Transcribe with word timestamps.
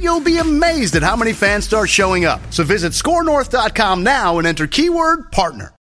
you'll 0.00 0.20
be 0.20 0.38
amazed 0.38 0.96
at 0.96 1.02
how 1.02 1.16
many 1.16 1.32
fans 1.32 1.64
start 1.64 1.88
showing 1.88 2.24
up. 2.24 2.40
So 2.52 2.64
visit 2.64 2.92
scorenorth.com 2.92 4.02
now 4.02 4.38
and 4.38 4.46
enter 4.46 4.66
keyword 4.66 5.30
partner. 5.32 5.74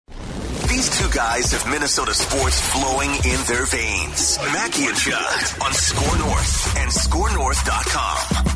These 0.68 0.98
two 0.98 1.10
guys 1.10 1.52
have 1.52 1.70
Minnesota 1.70 2.14
sports 2.14 2.58
flowing 2.72 3.10
in 3.10 3.40
their 3.46 3.66
veins. 3.66 4.38
Mackey 4.52 4.86
and 4.86 4.96
Judd 4.96 5.62
on 5.62 5.72
Score 5.74 6.18
North 6.18 6.78
and 6.78 6.90
ScoreNorth.com. 6.90 8.52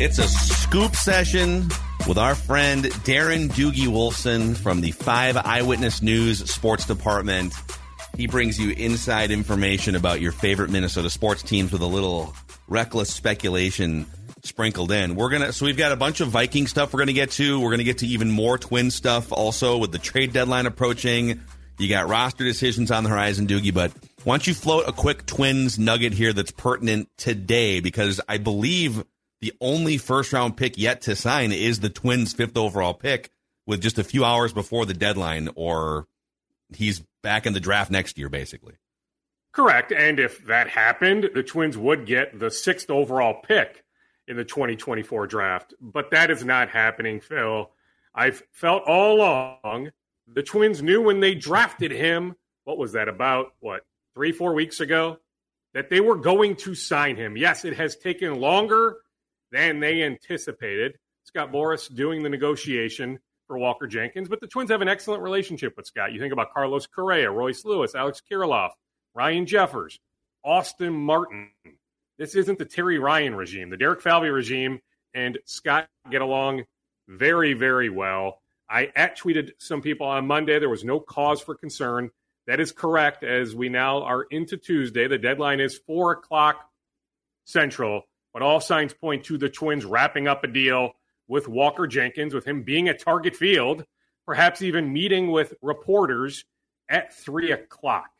It's 0.00 0.18
a 0.18 0.26
scoop 0.26 0.94
session 0.96 1.68
with 2.08 2.16
our 2.18 2.34
friend 2.34 2.84
Darren 2.84 3.48
Doogie 3.48 3.88
Wolfson 3.88 4.56
from 4.56 4.80
the 4.80 4.92
Five 4.92 5.36
Eyewitness 5.36 6.00
News 6.02 6.50
Sports 6.50 6.86
Department. 6.86 7.52
He 8.16 8.26
brings 8.26 8.58
you 8.58 8.70
inside 8.70 9.30
information 9.30 9.96
about 9.96 10.20
your 10.22 10.32
favorite 10.32 10.70
Minnesota 10.70 11.10
sports 11.10 11.42
teams 11.42 11.72
with 11.72 11.82
a 11.82 11.86
little 11.86 12.34
reckless 12.68 13.12
speculation 13.12 14.06
sprinkled 14.46 14.90
in. 14.92 15.14
We're 15.16 15.30
gonna 15.30 15.52
so 15.52 15.66
we've 15.66 15.76
got 15.76 15.92
a 15.92 15.96
bunch 15.96 16.20
of 16.20 16.28
Viking 16.28 16.66
stuff 16.66 16.92
we're 16.92 17.00
gonna 17.00 17.12
get 17.12 17.32
to. 17.32 17.60
We're 17.60 17.70
gonna 17.70 17.84
get 17.84 17.98
to 17.98 18.06
even 18.06 18.30
more 18.30 18.58
twin 18.58 18.90
stuff 18.90 19.32
also 19.32 19.78
with 19.78 19.92
the 19.92 19.98
trade 19.98 20.32
deadline 20.32 20.66
approaching. 20.66 21.42
You 21.78 21.88
got 21.88 22.08
roster 22.08 22.44
decisions 22.44 22.90
on 22.90 23.04
the 23.04 23.10
horizon, 23.10 23.46
Doogie, 23.46 23.74
but 23.74 23.92
why 24.24 24.34
don't 24.34 24.46
you 24.46 24.54
float 24.54 24.88
a 24.88 24.92
quick 24.92 25.26
twins 25.26 25.78
nugget 25.78 26.14
here 26.14 26.32
that's 26.32 26.50
pertinent 26.50 27.08
today? 27.18 27.80
Because 27.80 28.20
I 28.28 28.38
believe 28.38 29.04
the 29.40 29.52
only 29.60 29.98
first 29.98 30.32
round 30.32 30.56
pick 30.56 30.78
yet 30.78 31.02
to 31.02 31.14
sign 31.14 31.52
is 31.52 31.80
the 31.80 31.90
twins 31.90 32.32
fifth 32.32 32.56
overall 32.56 32.94
pick 32.94 33.30
with 33.66 33.82
just 33.82 33.98
a 33.98 34.04
few 34.04 34.24
hours 34.24 34.52
before 34.52 34.86
the 34.86 34.94
deadline, 34.94 35.50
or 35.54 36.06
he's 36.74 37.02
back 37.22 37.46
in 37.46 37.52
the 37.52 37.60
draft 37.60 37.90
next 37.90 38.16
year, 38.16 38.28
basically. 38.28 38.74
Correct. 39.56 39.90
And 39.90 40.20
if 40.20 40.44
that 40.46 40.68
happened, 40.68 41.30
the 41.32 41.42
Twins 41.42 41.78
would 41.78 42.04
get 42.04 42.38
the 42.38 42.50
sixth 42.50 42.90
overall 42.90 43.40
pick 43.42 43.85
in 44.28 44.36
the 44.36 44.44
2024 44.44 45.26
draft. 45.26 45.74
But 45.80 46.10
that 46.10 46.30
is 46.30 46.44
not 46.44 46.68
happening, 46.68 47.20
Phil. 47.20 47.70
I've 48.14 48.42
felt 48.52 48.84
all 48.84 49.16
along 49.16 49.90
the 50.32 50.42
Twins 50.42 50.82
knew 50.82 51.02
when 51.02 51.20
they 51.20 51.34
drafted 51.34 51.92
him, 51.92 52.34
what 52.64 52.78
was 52.78 52.92
that, 52.92 53.08
about, 53.08 53.54
what, 53.60 53.82
three, 54.14 54.32
four 54.32 54.54
weeks 54.54 54.80
ago, 54.80 55.18
that 55.74 55.90
they 55.90 56.00
were 56.00 56.16
going 56.16 56.56
to 56.56 56.74
sign 56.74 57.16
him. 57.16 57.36
Yes, 57.36 57.64
it 57.64 57.76
has 57.76 57.96
taken 57.96 58.40
longer 58.40 58.96
than 59.52 59.78
they 59.78 60.02
anticipated. 60.02 60.94
Scott 61.24 61.52
Boras 61.52 61.94
doing 61.94 62.22
the 62.22 62.28
negotiation 62.28 63.18
for 63.46 63.58
Walker 63.58 63.86
Jenkins, 63.86 64.28
but 64.28 64.40
the 64.40 64.48
Twins 64.48 64.70
have 64.70 64.82
an 64.82 64.88
excellent 64.88 65.22
relationship 65.22 65.76
with 65.76 65.86
Scott. 65.86 66.12
You 66.12 66.18
think 66.18 66.32
about 66.32 66.52
Carlos 66.52 66.86
Correa, 66.86 67.30
Royce 67.30 67.64
Lewis, 67.64 67.94
Alex 67.94 68.20
Kirilloff, 68.28 68.70
Ryan 69.14 69.46
Jeffers, 69.46 70.00
Austin 70.44 70.92
Martin. 70.92 71.50
This 72.18 72.34
isn't 72.34 72.58
the 72.58 72.64
Terry 72.64 72.98
Ryan 72.98 73.34
regime. 73.34 73.70
The 73.70 73.76
Derek 73.76 74.00
Falvey 74.00 74.28
regime 74.28 74.80
and 75.14 75.38
Scott 75.44 75.88
get 76.10 76.22
along 76.22 76.64
very, 77.08 77.52
very 77.54 77.90
well. 77.90 78.40
I 78.68 78.90
at 78.96 79.18
tweeted 79.18 79.52
some 79.58 79.82
people 79.82 80.06
on 80.06 80.26
Monday. 80.26 80.58
There 80.58 80.68
was 80.68 80.84
no 80.84 80.98
cause 80.98 81.40
for 81.40 81.54
concern. 81.54 82.10
That 82.46 82.60
is 82.60 82.72
correct, 82.72 83.24
as 83.24 83.54
we 83.54 83.68
now 83.68 84.02
are 84.02 84.24
into 84.30 84.56
Tuesday. 84.56 85.08
The 85.08 85.18
deadline 85.18 85.60
is 85.60 85.78
4 85.86 86.12
o'clock 86.12 86.68
Central, 87.44 88.02
but 88.32 88.42
all 88.42 88.60
signs 88.60 88.92
point 88.92 89.24
to 89.24 89.38
the 89.38 89.48
Twins 89.48 89.84
wrapping 89.84 90.28
up 90.28 90.44
a 90.44 90.48
deal 90.48 90.92
with 91.28 91.48
Walker 91.48 91.86
Jenkins, 91.86 92.34
with 92.34 92.44
him 92.44 92.62
being 92.62 92.88
at 92.88 93.00
Target 93.00 93.36
Field, 93.36 93.84
perhaps 94.26 94.62
even 94.62 94.92
meeting 94.92 95.30
with 95.30 95.54
reporters 95.60 96.44
at 96.88 97.14
3 97.14 97.52
o'clock. 97.52 98.10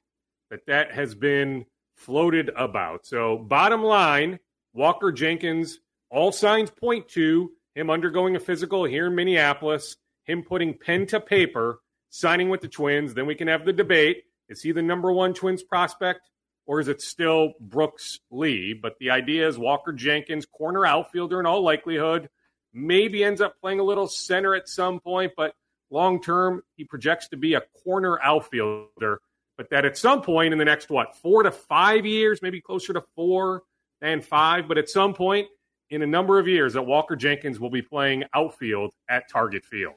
That 0.51 0.67
that 0.67 0.93
has 0.93 1.15
been 1.15 1.67
floated 1.97 2.51
about. 2.57 3.07
So, 3.07 3.39
bottom 3.39 3.83
line, 3.83 4.39
Walker 4.73 5.11
Jenkins, 5.11 5.81
all 6.11 6.33
signs 6.33 6.71
point 6.71 7.09
to 7.11 7.51
him 7.75 7.91
undergoing 7.91 8.37
a 8.37 8.41
physical 8.41 8.85
here 8.85 9.07
in 9.07 9.15
Minneapolis, 9.15 9.97
him 10.25 10.43
putting 10.43 10.75
pen 10.75 11.07
to 11.07 11.21
paper, 11.21 11.81
signing 12.11 12.49
with 12.49 12.61
the 12.61 12.69
Twins. 12.69 13.15
Then 13.15 13.27
we 13.27 13.35
can 13.35 13.49
have 13.49 13.65
the 13.65 13.73
debate. 13.73 14.25
Is 14.49 14.63
he 14.63 14.73
the 14.73 14.83
number 14.83 15.13
one 15.13 15.35
Twins 15.35 15.63
prospect? 15.63 16.31
Or 16.67 16.81
is 16.81 16.89
it 16.89 17.01
still 17.01 17.53
Brooks 17.61 18.21
Lee? 18.31 18.73
But 18.73 18.99
the 18.99 19.11
idea 19.11 19.49
is 19.49 19.59
Walker 19.59 19.93
Jenkins, 19.93 20.47
corner 20.47 20.85
outfielder 20.85 21.39
in 21.39 21.47
all 21.47 21.63
likelihood, 21.63 22.29
maybe 22.73 23.25
ends 23.25 23.41
up 23.41 23.61
playing 23.61 23.81
a 23.81 23.85
little 23.85 24.09
center 24.09 24.55
at 24.55 24.69
some 24.69 25.01
point, 25.01 25.33
but 25.37 25.55
long 25.91 26.21
term, 26.21 26.63
he 26.77 26.85
projects 26.85 27.29
to 27.29 27.37
be 27.37 27.55
a 27.55 27.63
corner 27.85 28.19
outfielder 28.21 29.21
but 29.57 29.71
that 29.71 29.85
at 29.85 29.97
some 29.97 30.23
point 30.23 30.53
in 30.53 30.59
the 30.59 30.65
next 30.65 30.91
what 30.91 31.17
four 31.17 31.43
to 31.43 31.51
five 31.51 32.07
years, 32.07 32.41
maybe 32.43 32.61
closer 32.61 32.93
to 32.93 33.03
four 33.15 33.63
than 34.01 34.21
five, 34.21 34.69
but 34.69 34.79
at 34.79 34.89
some 34.89 35.15
point 35.15 35.49
in 35.91 36.03
a 36.03 36.07
number 36.07 36.39
of 36.39 36.49
years, 36.49 36.75
that 36.75 36.83
Walker 36.83 37.17
Jenkins 37.17 37.59
will 37.59 37.71
be 37.71 37.83
playing 37.83 38.25
outfield 38.35 38.93
at 39.09 39.29
Target 39.31 39.65
Field. 39.65 39.95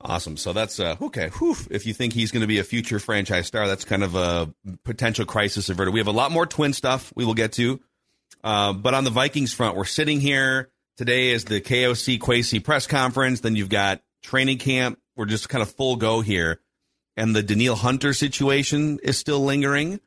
Awesome. 0.00 0.36
So 0.36 0.52
that's 0.52 0.80
uh, 0.80 0.96
okay. 1.00 1.28
Whew. 1.38 1.56
If 1.70 1.86
you 1.86 1.94
think 1.94 2.12
he's 2.12 2.32
going 2.32 2.40
to 2.40 2.46
be 2.48 2.58
a 2.58 2.64
future 2.64 2.98
franchise 2.98 3.46
star, 3.46 3.68
that's 3.68 3.84
kind 3.84 4.02
of 4.02 4.16
a 4.16 4.52
potential 4.84 5.24
crisis 5.26 5.68
averted. 5.68 5.94
We 5.94 6.00
have 6.00 6.08
a 6.08 6.12
lot 6.12 6.32
more 6.32 6.46
twin 6.46 6.72
stuff 6.72 7.12
we 7.14 7.24
will 7.24 7.34
get 7.34 7.52
to, 7.52 7.80
uh, 8.42 8.72
but 8.72 8.94
on 8.94 9.04
the 9.04 9.10
Vikings 9.10 9.52
front, 9.52 9.76
we're 9.76 9.84
sitting 9.84 10.20
here 10.20 10.70
today 10.96 11.30
is 11.30 11.44
the 11.44 11.60
KOC 11.60 12.18
Kwesi 12.18 12.62
press 12.62 12.86
conference. 12.86 13.40
Then 13.40 13.54
you've 13.54 13.68
got 13.68 14.02
training 14.22 14.58
camp. 14.58 14.98
We're 15.16 15.26
just 15.26 15.48
kind 15.48 15.62
of 15.62 15.70
full 15.70 15.96
go 15.96 16.20
here 16.20 16.60
and 17.16 17.34
the 17.34 17.42
Danielle 17.42 17.76
Hunter 17.76 18.12
situation 18.12 18.98
is 19.02 19.18
still 19.18 19.40
lingering. 19.44 20.00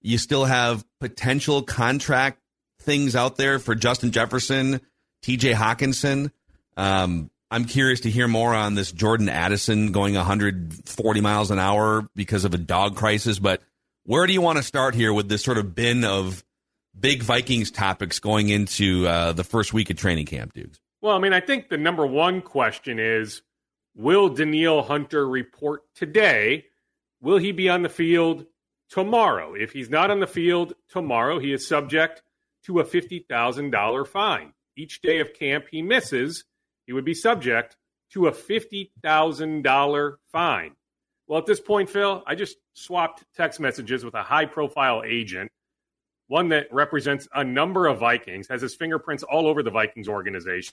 You 0.00 0.18
still 0.18 0.44
have 0.44 0.84
potential 1.00 1.62
contract 1.62 2.40
things 2.80 3.16
out 3.16 3.36
there 3.36 3.58
for 3.58 3.74
Justin 3.74 4.10
Jefferson, 4.10 4.80
TJ 5.22 5.54
Hockenson. 5.54 6.30
Um, 6.76 7.30
I'm 7.50 7.64
curious 7.64 8.00
to 8.00 8.10
hear 8.10 8.28
more 8.28 8.54
on 8.54 8.74
this 8.74 8.90
Jordan 8.90 9.28
Addison 9.28 9.92
going 9.92 10.14
140 10.14 11.20
miles 11.20 11.50
an 11.50 11.58
hour 11.58 12.06
because 12.14 12.44
of 12.44 12.52
a 12.52 12.58
dog 12.58 12.96
crisis. 12.96 13.38
But 13.38 13.62
where 14.04 14.26
do 14.26 14.32
you 14.32 14.40
want 14.40 14.58
to 14.58 14.62
start 14.62 14.94
here 14.94 15.12
with 15.12 15.28
this 15.28 15.42
sort 15.42 15.58
of 15.58 15.74
bin 15.74 16.04
of 16.04 16.44
big 16.98 17.22
Vikings 17.22 17.70
topics 17.70 18.18
going 18.18 18.48
into 18.48 19.06
uh, 19.06 19.32
the 19.32 19.44
first 19.44 19.72
week 19.72 19.90
of 19.90 19.96
training 19.96 20.26
camp, 20.26 20.52
Dukes? 20.52 20.80
Well, 21.00 21.14
I 21.14 21.18
mean, 21.18 21.32
I 21.32 21.40
think 21.40 21.68
the 21.68 21.78
number 21.78 22.06
one 22.06 22.40
question 22.42 22.98
is 22.98 23.42
Will 23.94 24.28
Danielle 24.28 24.82
Hunter 24.82 25.28
report 25.28 25.82
today? 25.94 26.66
Will 27.20 27.38
he 27.38 27.52
be 27.52 27.68
on 27.68 27.82
the 27.82 27.88
field 27.88 28.46
tomorrow? 28.90 29.54
If 29.54 29.72
he's 29.72 29.88
not 29.88 30.10
on 30.10 30.20
the 30.20 30.26
field 30.26 30.74
tomorrow, 30.88 31.38
he 31.38 31.52
is 31.52 31.66
subject 31.66 32.22
to 32.64 32.80
a 32.80 32.84
$50,000 32.84 34.08
fine. 34.08 34.52
Each 34.76 35.00
day 35.00 35.20
of 35.20 35.32
camp 35.34 35.66
he 35.70 35.80
misses, 35.82 36.44
he 36.86 36.92
would 36.92 37.04
be 37.04 37.14
subject 37.14 37.76
to 38.12 38.26
a 38.26 38.32
$50,000 38.32 40.12
fine. 40.32 40.72
Well, 41.26 41.38
at 41.38 41.46
this 41.46 41.60
point, 41.60 41.88
Phil, 41.88 42.22
I 42.26 42.34
just 42.34 42.56
swapped 42.74 43.24
text 43.36 43.60
messages 43.60 44.04
with 44.04 44.14
a 44.14 44.22
high 44.22 44.46
profile 44.46 45.02
agent, 45.06 45.50
one 46.28 46.48
that 46.48 46.66
represents 46.72 47.28
a 47.34 47.44
number 47.44 47.86
of 47.86 47.98
Vikings, 47.98 48.48
has 48.48 48.62
his 48.62 48.74
fingerprints 48.74 49.22
all 49.22 49.46
over 49.46 49.62
the 49.62 49.70
Vikings 49.70 50.08
organization 50.08 50.72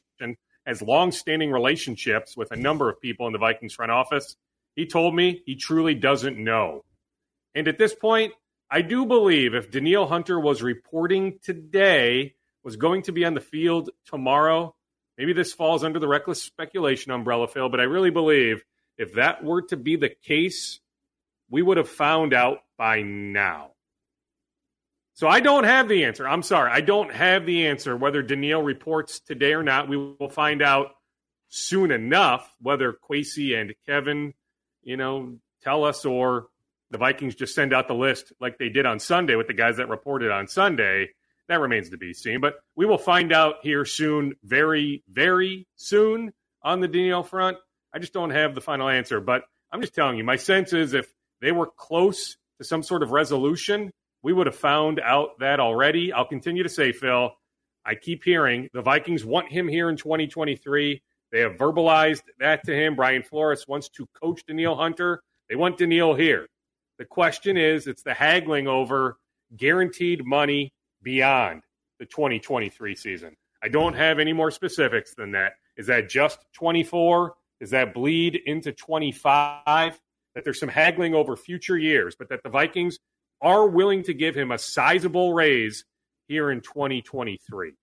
has 0.66 0.82
long-standing 0.82 1.52
relationships 1.52 2.38
with 2.38 2.52
a 2.52 2.56
number 2.56 2.90
of 2.90 3.02
people 3.02 3.26
in 3.26 3.34
the 3.34 3.40
Vikings 3.40 3.74
front 3.74 3.92
office. 3.92 4.36
He 4.76 4.86
told 4.86 5.16
me 5.16 5.42
he 5.46 5.56
truly 5.56 5.96
doesn't 5.96 6.38
know. 6.38 6.86
And 7.56 7.68
at 7.68 7.78
this 7.78 7.96
point, 7.96 8.34
I 8.70 8.82
do 8.82 9.06
believe 9.06 9.56
if 9.56 9.72
Danielle 9.72 10.08
Hunter 10.08 10.40
was 10.40 10.62
reporting 10.62 11.40
today, 11.44 12.36
was 12.64 12.76
going 12.76 13.02
to 13.04 13.12
be 13.12 13.26
on 13.26 13.34
the 13.34 13.42
field 13.42 13.90
tomorrow, 14.06 14.76
maybe 15.18 15.34
this 15.34 15.52
falls 15.52 15.84
under 15.84 16.00
the 16.00 16.08
reckless 16.08 16.42
speculation 16.42 17.12
umbrella, 17.12 17.48
Phil, 17.48 17.68
but 17.68 17.80
I 17.80 17.84
really 17.84 18.12
believe 18.12 18.64
If 19.02 19.14
that 19.14 19.44
were 19.44 19.64
to 19.64 19.78
be 19.78 19.96
the 19.96 20.10
case, 20.10 20.80
we 21.50 21.64
would 21.64 21.78
have 21.78 21.90
found 21.90 22.36
out 22.36 22.60
by 22.78 23.02
now. 23.02 23.71
So 25.14 25.28
I 25.28 25.40
don't 25.40 25.66
have 25.66 25.88
the 25.88 26.06
answer. 26.06 26.28
I'm 26.28 26.44
sorry. 26.44 26.72
I 26.72 26.82
don't 26.82 27.14
have 27.14 27.46
the 27.46 27.68
answer 27.68 27.96
whether 27.96 28.22
Danielle 28.22 28.64
reports 28.64 29.20
today 29.20 29.54
or 29.54 29.64
not. 29.64 29.90
We 29.90 29.98
will 29.98 30.30
find 30.30 30.62
out 30.62 30.92
soon 31.50 31.92
enough 31.92 32.50
whether 32.62 32.94
Kwesi 32.94 33.60
and 33.60 33.74
Kevin, 33.86 34.34
you 34.84 34.98
know, 34.98 35.38
tell 35.64 35.84
us 35.84 36.06
or 36.06 36.48
the 36.92 36.98
Vikings 36.98 37.36
just 37.36 37.56
send 37.56 37.74
out 37.74 37.88
the 37.88 37.94
list 37.94 38.34
like 38.40 38.58
they 38.58 38.70
did 38.70 38.86
on 38.86 39.00
Sunday 39.00 39.36
with 39.36 39.48
the 39.48 39.54
guys 39.54 39.78
that 39.78 39.90
reported 39.90 40.32
on 40.32 40.48
Sunday. 40.48 41.10
That 41.48 41.60
remains 41.60 41.90
to 41.90 41.98
be 41.98 42.14
seen. 42.14 42.40
But 42.40 42.56
we 42.76 42.86
will 42.86 42.98
find 42.98 43.34
out 43.34 43.56
here 43.64 43.84
soon, 43.86 44.36
very, 44.44 45.04
very 45.12 45.68
soon 45.76 46.34
on 46.64 46.80
the 46.80 46.88
Danielle 46.88 47.24
front. 47.24 47.58
I 47.94 48.00
just 48.00 48.14
don't 48.14 48.30
have 48.30 48.56
the 48.56 48.62
final 48.62 48.88
answer. 48.88 49.20
But 49.20 49.44
I'm 49.72 49.82
just 49.82 49.94
telling 49.94 50.18
you, 50.18 50.24
my 50.24 50.38
sense 50.38 50.72
is 50.74 50.94
if 50.94 51.14
they 51.42 51.52
were 51.52 51.68
close 51.68 52.38
to 52.60 52.64
some 52.64 52.84
sort 52.84 53.04
of 53.04 53.12
resolution, 53.12 53.92
we 54.24 54.34
would 54.34 54.48
have 54.48 54.56
found 54.56 55.00
out 55.00 55.40
that 55.40 55.60
already. 55.60 56.14
I'll 56.14 56.26
continue 56.26 56.64
to 56.64 56.70
say, 56.70 56.92
Phil, 56.92 57.32
I 57.86 57.96
keep 57.96 58.24
hearing 58.24 58.70
the 58.74 58.82
Vikings 58.82 59.26
want 59.26 59.52
him 59.52 59.68
here 59.68 59.90
in 59.90 59.98
2023. 59.98 61.02
They 61.32 61.40
have 61.40 61.54
verbalized 61.54 62.24
that 62.40 62.64
to 62.66 62.76
him. 62.76 62.96
Brian 62.96 63.24
Flores 63.24 63.68
wants 63.68 63.90
to 63.90 64.08
coach 64.22 64.46
Danielle 64.46 64.76
Hunter. 64.76 65.24
They 65.50 65.56
want 65.56 65.78
Danielle 65.78 66.14
here. 66.14 66.48
The 67.00 67.06
question 67.06 67.58
is, 67.58 67.88
it's 67.88 68.04
the 68.04 68.14
haggling 68.14 68.68
over 68.68 69.18
guaranteed 69.58 70.26
money 70.26 70.74
beyond 71.02 71.64
the 72.00 72.06
2023 72.06 72.96
season. 72.96 73.36
I 73.64 73.70
don't 73.70 73.94
have 73.94 74.20
any 74.20 74.34
more 74.34 74.52
specifics 74.52 75.16
than 75.16 75.32
that. 75.32 75.54
Is 75.78 75.88
that 75.88 76.10
just 76.10 76.40
24? 76.54 77.34
Is 77.60 77.70
that 77.72 77.94
bleed 77.94 78.42
into 78.46 78.72
25? 78.72 80.00
That 80.36 80.44
there's 80.44 80.60
some 80.60 80.70
haggling 80.70 81.14
over 81.14 81.36
future 81.36 81.78
years, 81.78 82.16
but 82.18 82.30
that 82.30 82.44
the 82.44 82.50
Vikings 82.50 83.00
are 83.42 83.68
willing 83.68 84.04
to 84.04 84.14
give 84.14 84.36
him 84.36 84.52
a 84.52 84.58
sizable 84.58 85.34
raise 85.34 85.86
here 86.28 86.52
in 86.52 86.62
2023. 86.62 87.70
Dude, 87.70 87.76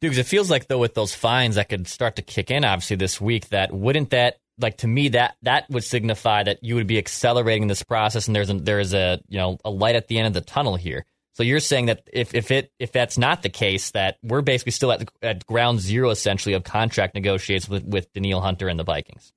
because 0.00 0.18
it 0.18 0.26
feels 0.26 0.50
like 0.50 0.68
though 0.68 0.78
with 0.78 0.94
those 0.94 1.14
fines 1.14 1.56
that 1.56 1.68
could 1.68 1.86
start 1.86 2.16
to 2.16 2.22
kick 2.22 2.50
in 2.50 2.64
obviously 2.64 2.96
this 2.96 3.20
week, 3.20 3.48
that 3.48 3.72
wouldn't 3.72 4.10
that 4.10 4.38
like 4.58 4.78
to 4.78 4.86
me 4.86 5.08
that 5.08 5.36
that 5.42 5.68
would 5.70 5.84
signify 5.84 6.42
that 6.42 6.62
you 6.62 6.74
would 6.74 6.86
be 6.86 6.98
accelerating 6.98 7.68
this 7.68 7.82
process 7.82 8.26
and 8.26 8.36
there's 8.36 8.50
a, 8.50 8.54
there 8.54 8.80
is 8.80 8.94
a 8.94 9.20
you 9.28 9.38
know 9.38 9.58
a 9.64 9.70
light 9.70 9.96
at 9.96 10.08
the 10.08 10.18
end 10.18 10.26
of 10.26 10.34
the 10.34 10.40
tunnel 10.40 10.76
here. 10.76 11.04
So 11.34 11.42
you're 11.42 11.60
saying 11.60 11.86
that 11.86 12.08
if 12.12 12.34
if 12.34 12.50
it 12.50 12.72
if 12.78 12.92
that's 12.92 13.16
not 13.16 13.42
the 13.42 13.48
case, 13.48 13.90
that 13.92 14.18
we're 14.22 14.42
basically 14.42 14.72
still 14.72 14.92
at 14.92 15.08
at 15.22 15.46
ground 15.46 15.80
zero 15.80 16.10
essentially 16.10 16.54
of 16.54 16.64
contract 16.64 17.14
negotiations 17.14 17.68
with 17.68 17.84
with 17.84 18.12
Danielle 18.12 18.40
Hunter 18.40 18.68
and 18.68 18.78
the 18.78 18.84
Vikings. 18.84 19.32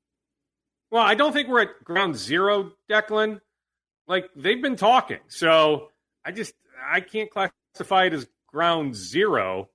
Well, 0.92 1.04
I 1.04 1.16
don't 1.16 1.34
think 1.34 1.48
we're 1.48 1.62
at 1.62 1.84
ground 1.84 2.16
zero, 2.16 2.72
Declan. 2.90 3.40
Like 4.08 4.30
they've 4.36 4.62
been 4.62 4.76
talking, 4.76 5.20
so 5.28 5.90
I 6.24 6.32
just 6.32 6.54
I 6.88 7.00
can't 7.00 7.30
classify 7.30 8.06
it 8.06 8.14
as 8.14 8.28
ground 8.48 8.96
zero. 8.96 9.70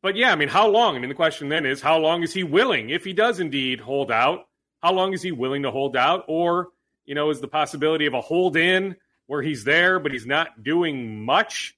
But 0.00 0.14
yeah, 0.16 0.30
I 0.30 0.36
mean, 0.36 0.48
how 0.48 0.68
long? 0.68 0.94
I 0.94 1.00
mean, 1.00 1.08
the 1.08 1.14
question 1.14 1.48
then 1.48 1.66
is, 1.66 1.82
how 1.82 1.98
long 1.98 2.22
is 2.22 2.32
he 2.32 2.44
willing, 2.44 2.90
if 2.90 3.04
he 3.04 3.12
does 3.12 3.40
indeed 3.40 3.80
hold 3.80 4.12
out? 4.12 4.46
How 4.80 4.92
long 4.92 5.12
is 5.12 5.22
he 5.22 5.32
willing 5.32 5.64
to 5.64 5.72
hold 5.72 5.96
out? 5.96 6.24
Or, 6.28 6.68
you 7.04 7.16
know, 7.16 7.30
is 7.30 7.40
the 7.40 7.48
possibility 7.48 8.06
of 8.06 8.14
a 8.14 8.20
hold 8.20 8.56
in 8.56 8.94
where 9.26 9.42
he's 9.42 9.64
there, 9.64 9.98
but 9.98 10.12
he's 10.12 10.26
not 10.26 10.62
doing 10.62 11.24
much? 11.24 11.76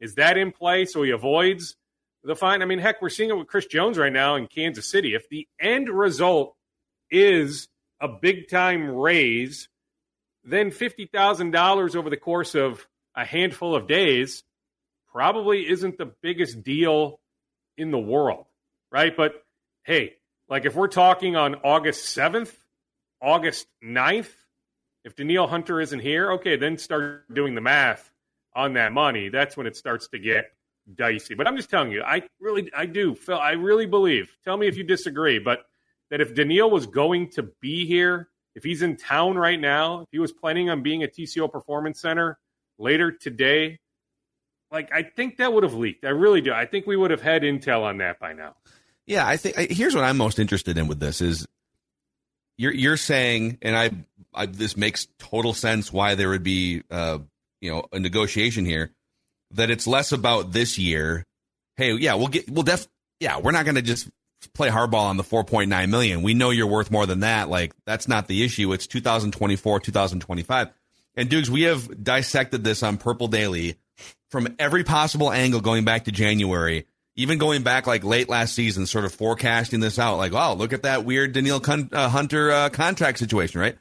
Is 0.00 0.16
that 0.16 0.36
in 0.36 0.52
play 0.52 0.84
so 0.84 1.02
he 1.02 1.12
avoids 1.12 1.76
the 2.22 2.36
fine? 2.36 2.60
I 2.60 2.66
mean, 2.66 2.78
heck, 2.78 3.00
we're 3.00 3.08
seeing 3.08 3.30
it 3.30 3.38
with 3.38 3.48
Chris 3.48 3.66
Jones 3.66 3.96
right 3.96 4.12
now 4.12 4.34
in 4.34 4.48
Kansas 4.48 4.86
City. 4.86 5.14
If 5.14 5.28
the 5.30 5.48
end 5.58 5.88
result 5.88 6.54
is 7.10 7.68
a 8.00 8.08
big 8.08 8.50
time 8.50 8.90
raise, 8.90 9.68
then 10.44 10.70
$50,000 10.70 11.96
over 11.96 12.10
the 12.10 12.16
course 12.16 12.54
of 12.54 12.86
a 13.14 13.24
handful 13.24 13.74
of 13.74 13.86
days 13.86 14.44
probably 15.12 15.68
isn't 15.68 15.98
the 15.98 16.12
biggest 16.22 16.62
deal 16.62 17.20
in 17.76 17.90
the 17.90 17.98
world, 17.98 18.46
right? 18.90 19.16
But 19.16 19.44
hey, 19.84 20.14
like 20.48 20.64
if 20.64 20.74
we're 20.74 20.88
talking 20.88 21.36
on 21.36 21.56
August 21.56 22.16
7th, 22.16 22.52
August 23.20 23.66
9th, 23.84 24.30
if 25.04 25.16
Danielle 25.16 25.46
Hunter 25.46 25.80
isn't 25.80 26.00
here, 26.00 26.32
okay, 26.32 26.56
then 26.56 26.78
start 26.78 27.32
doing 27.32 27.54
the 27.54 27.60
math 27.60 28.10
on 28.54 28.74
that 28.74 28.92
money. 28.92 29.28
That's 29.28 29.56
when 29.56 29.66
it 29.66 29.76
starts 29.76 30.08
to 30.08 30.18
get 30.18 30.46
dicey. 30.94 31.34
But 31.34 31.46
I'm 31.46 31.56
just 31.56 31.70
telling 31.70 31.92
you, 31.92 32.02
I 32.02 32.22
really, 32.40 32.70
I 32.74 32.86
do, 32.86 33.14
Phil, 33.14 33.38
I 33.38 33.52
really 33.52 33.86
believe. 33.86 34.36
Tell 34.44 34.56
me 34.56 34.66
if 34.66 34.76
you 34.76 34.84
disagree, 34.84 35.38
but 35.38 35.64
that 36.10 36.20
if 36.20 36.34
Danielle 36.34 36.70
was 36.70 36.86
going 36.86 37.30
to 37.30 37.42
be 37.60 37.86
here, 37.86 38.28
if 38.54 38.64
he's 38.64 38.82
in 38.82 38.96
town 38.96 39.36
right 39.36 39.58
now, 39.58 40.00
if 40.02 40.08
he 40.12 40.18
was 40.18 40.32
planning 40.32 40.70
on 40.70 40.82
being 40.82 41.02
at 41.02 41.14
TCO 41.14 41.50
Performance 41.50 42.00
Center 42.00 42.38
later 42.78 43.10
today, 43.10 43.78
like 44.70 44.92
I 44.92 45.02
think 45.02 45.36
that 45.38 45.52
would 45.52 45.62
have 45.62 45.74
leaked. 45.74 46.04
I 46.04 46.10
really 46.10 46.40
do. 46.40 46.52
I 46.52 46.66
think 46.66 46.86
we 46.86 46.96
would 46.96 47.10
have 47.10 47.22
had 47.22 47.42
intel 47.42 47.82
on 47.82 47.98
that 47.98 48.18
by 48.18 48.32
now. 48.32 48.54
Yeah, 49.06 49.26
I 49.26 49.36
think 49.36 49.70
here's 49.70 49.94
what 49.94 50.04
I'm 50.04 50.16
most 50.16 50.38
interested 50.38 50.78
in 50.78 50.86
with 50.86 51.00
this 51.00 51.20
is 51.20 51.46
you're 52.56 52.72
you're 52.72 52.96
saying, 52.96 53.58
and 53.62 53.76
I, 53.76 53.90
I 54.32 54.46
this 54.46 54.76
makes 54.76 55.08
total 55.18 55.54
sense 55.54 55.92
why 55.92 56.14
there 56.14 56.28
would 56.28 56.42
be 56.42 56.82
uh 56.90 57.18
you 57.60 57.70
know 57.70 57.84
a 57.92 57.98
negotiation 57.98 58.64
here 58.64 58.92
that 59.52 59.70
it's 59.70 59.86
less 59.86 60.12
about 60.12 60.52
this 60.52 60.78
year. 60.78 61.24
Hey, 61.76 61.94
yeah, 61.94 62.14
we'll 62.14 62.28
get 62.28 62.48
we'll 62.50 62.62
def 62.62 62.86
yeah, 63.20 63.38
we're 63.38 63.52
not 63.52 63.64
going 63.64 63.76
to 63.76 63.82
just 63.82 64.08
play 64.48 64.68
hardball 64.68 65.04
on 65.04 65.16
the 65.16 65.22
4.9 65.22 65.88
million. 65.88 66.22
We 66.22 66.34
know 66.34 66.50
you're 66.50 66.66
worth 66.66 66.90
more 66.90 67.06
than 67.06 67.20
that. 67.20 67.48
Like 67.48 67.72
that's 67.84 68.08
not 68.08 68.28
the 68.28 68.44
issue. 68.44 68.72
It's 68.72 68.86
2024, 68.86 69.80
2025. 69.80 70.68
And 71.14 71.28
Dukes, 71.28 71.50
we 71.50 71.62
have 71.62 72.02
dissected 72.02 72.64
this 72.64 72.82
on 72.82 72.96
Purple 72.96 73.28
Daily 73.28 73.76
from 74.30 74.48
every 74.58 74.82
possible 74.82 75.30
angle 75.30 75.60
going 75.60 75.84
back 75.84 76.04
to 76.04 76.12
January, 76.12 76.86
even 77.16 77.38
going 77.38 77.62
back 77.62 77.86
like 77.86 78.02
late 78.02 78.28
last 78.28 78.54
season, 78.54 78.86
sort 78.86 79.04
of 79.04 79.12
forecasting 79.12 79.80
this 79.80 79.98
out. 79.98 80.16
Like, 80.16 80.32
oh, 80.32 80.54
look 80.54 80.72
at 80.72 80.84
that 80.84 81.04
weird 81.04 81.32
Danielle 81.32 81.60
Con- 81.60 81.90
uh, 81.92 82.08
Hunter 82.08 82.50
uh, 82.50 82.68
contract 82.70 83.18
situation, 83.18 83.60
right? 83.60 83.76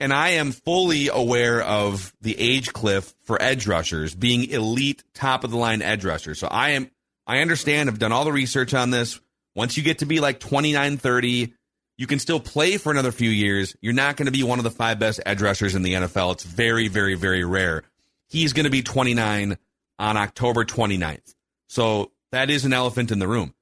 And 0.00 0.12
I 0.12 0.30
am 0.30 0.52
fully 0.52 1.08
aware 1.08 1.60
of 1.60 2.14
the 2.20 2.38
age 2.38 2.72
cliff 2.72 3.14
for 3.22 3.40
edge 3.40 3.66
rushers 3.66 4.14
being 4.14 4.48
elite, 4.50 5.02
top 5.14 5.42
of 5.42 5.50
the 5.50 5.56
line 5.56 5.82
edge 5.82 6.04
rushers. 6.04 6.38
So 6.38 6.46
I 6.46 6.70
am, 6.70 6.90
I 7.26 7.38
understand. 7.38 7.88
I've 7.88 7.98
done 7.98 8.12
all 8.12 8.24
the 8.24 8.32
research 8.32 8.74
on 8.74 8.90
this. 8.90 9.18
Once 9.54 9.76
you 9.76 9.82
get 9.82 9.98
to 9.98 10.06
be 10.06 10.20
like 10.20 10.40
29, 10.40 10.96
30, 10.98 11.54
you 11.96 12.06
can 12.06 12.18
still 12.20 12.40
play 12.40 12.76
for 12.76 12.92
another 12.92 13.12
few 13.12 13.28
years. 13.28 13.76
You're 13.80 13.92
not 13.92 14.16
going 14.16 14.26
to 14.26 14.32
be 14.32 14.44
one 14.44 14.58
of 14.58 14.64
the 14.64 14.70
five 14.70 14.98
best 14.98 15.20
edge 15.26 15.42
rushers 15.42 15.74
in 15.74 15.82
the 15.82 15.94
NFL. 15.94 16.32
It's 16.32 16.44
very, 16.44 16.88
very, 16.88 17.14
very 17.14 17.44
rare. 17.44 17.82
He's 18.28 18.52
going 18.52 18.64
to 18.64 18.70
be 18.70 18.82
29 18.82 19.58
on 19.98 20.16
October 20.16 20.64
29th. 20.64 21.34
So 21.68 22.12
that 22.30 22.50
is 22.50 22.64
an 22.64 22.72
elephant 22.72 23.10
in 23.10 23.18
the 23.18 23.28
room. 23.28 23.52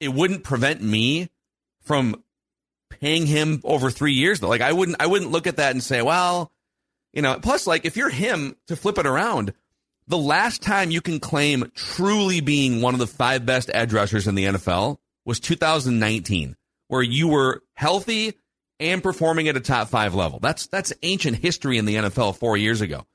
It 0.00 0.08
wouldn't 0.08 0.42
prevent 0.42 0.82
me 0.82 1.30
from 1.82 2.22
paying 2.90 3.26
him 3.26 3.60
over 3.64 3.90
three 3.90 4.12
years 4.12 4.40
though. 4.40 4.48
Like 4.48 4.60
I 4.60 4.72
wouldn't, 4.72 5.00
I 5.00 5.06
wouldn't 5.06 5.30
look 5.30 5.46
at 5.46 5.56
that 5.56 5.72
and 5.72 5.82
say, 5.82 6.02
well, 6.02 6.50
you 7.12 7.22
know, 7.22 7.38
plus 7.40 7.66
like 7.66 7.84
if 7.84 7.96
you're 7.96 8.10
him 8.10 8.56
to 8.66 8.76
flip 8.76 8.98
it 8.98 9.06
around, 9.06 9.52
the 10.08 10.18
last 10.18 10.62
time 10.62 10.90
you 10.90 11.00
can 11.00 11.20
claim 11.20 11.70
truly 11.74 12.40
being 12.40 12.82
one 12.82 12.94
of 12.94 13.00
the 13.00 13.06
five 13.06 13.46
best 13.46 13.70
edge 13.72 13.92
rushers 13.92 14.26
in 14.26 14.34
the 14.34 14.44
NFL 14.44 14.98
was 15.24 15.40
2019, 15.40 16.56
where 16.88 17.02
you 17.02 17.28
were 17.28 17.62
healthy 17.74 18.34
and 18.80 19.02
performing 19.02 19.48
at 19.48 19.56
a 19.56 19.60
top 19.60 19.88
five 19.88 20.14
level. 20.14 20.38
That's 20.40 20.66
that's 20.66 20.92
ancient 21.02 21.38
history 21.38 21.78
in 21.78 21.84
the 21.84 21.96
NFL 21.96 22.36
four 22.36 22.56
years 22.56 22.80
ago. 22.80 23.06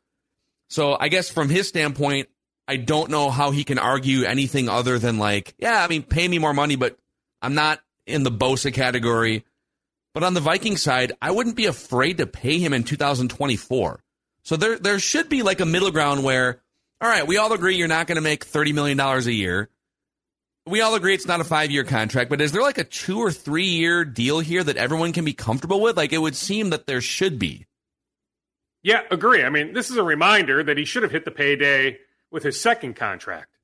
So 0.70 0.96
I 1.00 1.10
guess 1.10 1.30
from 1.30 1.50
his 1.50 1.68
standpoint, 1.68 2.30
I 2.68 2.78
don't 2.78 3.10
know 3.10 3.30
how 3.30 3.52
he 3.52 3.64
can 3.64 3.80
argue 3.80 4.24
anything 4.24 4.70
other 4.70 5.00
than 5.00 5.18
like, 5.18 5.56
yeah, 5.58 5.84
I 5.84 5.88
mean, 5.88 6.04
pay 6.04 6.28
me 6.28 6.38
more 6.38 6.54
money, 6.54 6.76
but 6.76 6.98
I'm 7.42 7.56
not 7.56 7.80
in 8.06 8.24
the 8.24 8.32
Bosa 8.32 8.74
category. 8.74 9.44
But 10.14 10.24
on 10.24 10.34
the 10.34 10.40
Viking 10.40 10.78
side, 10.78 11.14
I 11.22 11.32
wouldn't 11.32 11.56
be 11.56 11.66
afraid 11.66 12.18
to 12.18 12.28
pay 12.28 12.60
him 12.60 12.74
in 12.74 12.84
2024. 12.84 14.04
So 14.44 14.56
there 14.56 14.78
there 14.80 15.00
should 15.00 15.30
be 15.30 15.44
like 15.44 15.60
a 15.60 15.66
middle 15.66 15.92
ground 15.92 16.24
where, 16.24 16.62
all 17.02 17.10
right, 17.10 17.28
we 17.28 17.38
all 17.38 17.54
agree 17.54 17.76
you're 17.76 17.88
not 17.88 18.08
going 18.08 18.16
to 18.16 18.22
make 18.22 18.46
$30 18.46 18.74
million 18.74 19.00
a 19.00 19.20
year 19.30 19.70
we 20.70 20.82
all 20.82 20.96
agree 20.96 21.14
it's 21.14 21.28
not 21.28 21.42
a 21.42 21.44
five 21.44 21.72
year 21.72 21.84
contract, 21.84 22.30
but 22.30 22.42
is 22.42 22.52
there 22.52 22.62
like 22.62 22.78
a 22.78 22.84
two 22.84 23.20
or 23.20 23.32
three 23.32 23.66
year 23.66 24.06
deal 24.06 24.40
here 24.40 24.64
that 24.64 24.78
everyone 24.78 25.14
can 25.14 25.26
be 25.26 25.34
comfortable 25.34 25.82
with? 25.82 25.98
Like 25.98 26.14
it 26.14 26.20
would 26.20 26.36
seem 26.36 26.70
that 26.70 26.88
there 26.88 27.02
should 27.02 27.40
be. 27.40 27.66
Yeah, 28.82 29.02
agree. 29.12 29.44
I 29.44 29.50
mean, 29.50 29.74
this 29.74 29.90
is 29.90 29.98
a 29.98 30.04
reminder 30.04 30.64
that 30.64 30.78
he 30.78 30.86
should 30.86 31.04
have 31.04 31.12
hit 31.12 31.26
the 31.26 31.32
payday 31.32 31.98
with 32.32 32.44
his 32.44 32.60
second 32.60 32.96
contract. 32.96 33.58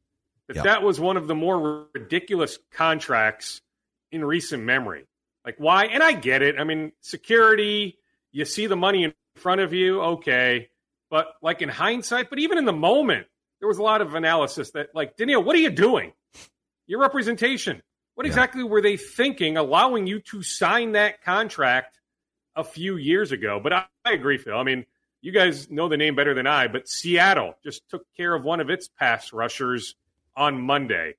That 0.48 0.58
yep. 0.58 0.66
that 0.66 0.84
was 0.84 1.00
one 1.00 1.18
of 1.18 1.28
the 1.28 1.36
more 1.36 1.88
ridiculous 1.94 2.60
contracts 2.72 3.62
in 4.12 4.24
recent 4.24 4.64
memory. 4.64 5.06
Like 5.46 5.56
why? 5.58 5.86
And 5.86 6.04
I 6.04 6.14
get 6.14 6.42
it. 6.42 6.60
I 6.60 6.64
mean, 6.64 6.92
security, 7.02 7.98
you 8.32 8.46
see 8.46 8.68
the 8.68 8.76
money 8.76 9.04
in 9.04 9.14
front 9.36 9.62
of 9.62 9.74
you, 9.74 10.02
okay. 10.02 10.70
But 11.10 11.28
like 11.42 11.62
in 11.62 11.70
hindsight, 11.70 12.30
but 12.30 12.40
even 12.40 12.58
in 12.58 12.66
the 12.66 12.74
moment, 12.74 13.28
there 13.60 13.68
was 13.68 13.78
a 13.78 13.84
lot 13.84 14.02
of 14.02 14.16
analysis 14.16 14.72
that 14.72 14.90
like, 14.94 15.16
Danielle, 15.16 15.44
what 15.44 15.56
are 15.56 15.60
you 15.60 15.70
doing? 15.70 16.14
Your 16.88 17.00
representation. 17.00 17.82
What 18.16 18.26
yeah. 18.26 18.32
exactly 18.32 18.64
were 18.64 18.82
they 18.82 18.98
thinking, 18.98 19.58
allowing 19.58 20.08
you 20.08 20.20
to 20.22 20.42
sign 20.42 20.94
that 20.94 21.22
contract 21.22 22.00
a 22.56 22.64
few 22.64 22.98
years 22.98 23.32
ago. 23.32 23.60
But 23.62 23.74
I, 23.74 23.86
I 24.06 24.14
agree, 24.14 24.38
Phil. 24.38 24.58
I 24.58 24.64
mean, 24.64 24.86
you 25.22 25.32
guys 25.32 25.70
know 25.70 25.90
the 25.90 25.98
name 25.98 26.16
better 26.16 26.34
than 26.34 26.48
I, 26.48 26.68
but 26.68 26.88
Seattle 26.88 27.56
just 27.64 27.88
took 27.90 28.06
care 28.16 28.34
of 28.34 28.44
one 28.44 28.60
of 28.60 28.70
its 28.70 28.88
pass 28.88 29.34
rushers 29.34 29.96
on 30.36 30.62
Monday. 30.62 31.16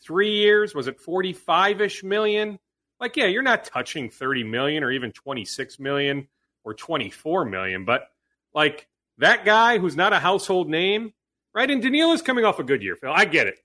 Three 0.00 0.36
years, 0.36 0.74
was 0.74 0.86
it 0.86 1.00
45 1.00 1.80
ish 1.80 2.04
million? 2.04 2.58
Like, 3.00 3.16
yeah, 3.16 3.26
you're 3.26 3.42
not 3.42 3.64
touching 3.64 4.10
30 4.10 4.44
million 4.44 4.84
or 4.84 4.90
even 4.90 5.12
26 5.12 5.80
million 5.80 6.28
or 6.64 6.74
24 6.74 7.44
million, 7.46 7.84
but 7.84 8.08
like 8.54 8.86
that 9.18 9.44
guy 9.44 9.78
who's 9.78 9.96
not 9.96 10.12
a 10.12 10.18
household 10.18 10.68
name, 10.68 11.12
right? 11.54 11.70
And 11.70 11.82
Danielle 11.82 12.12
is 12.12 12.22
coming 12.22 12.44
off 12.44 12.58
a 12.58 12.64
good 12.64 12.82
year, 12.82 12.96
Phil. 12.96 13.12
I 13.12 13.24
get 13.24 13.46
it. 13.46 13.58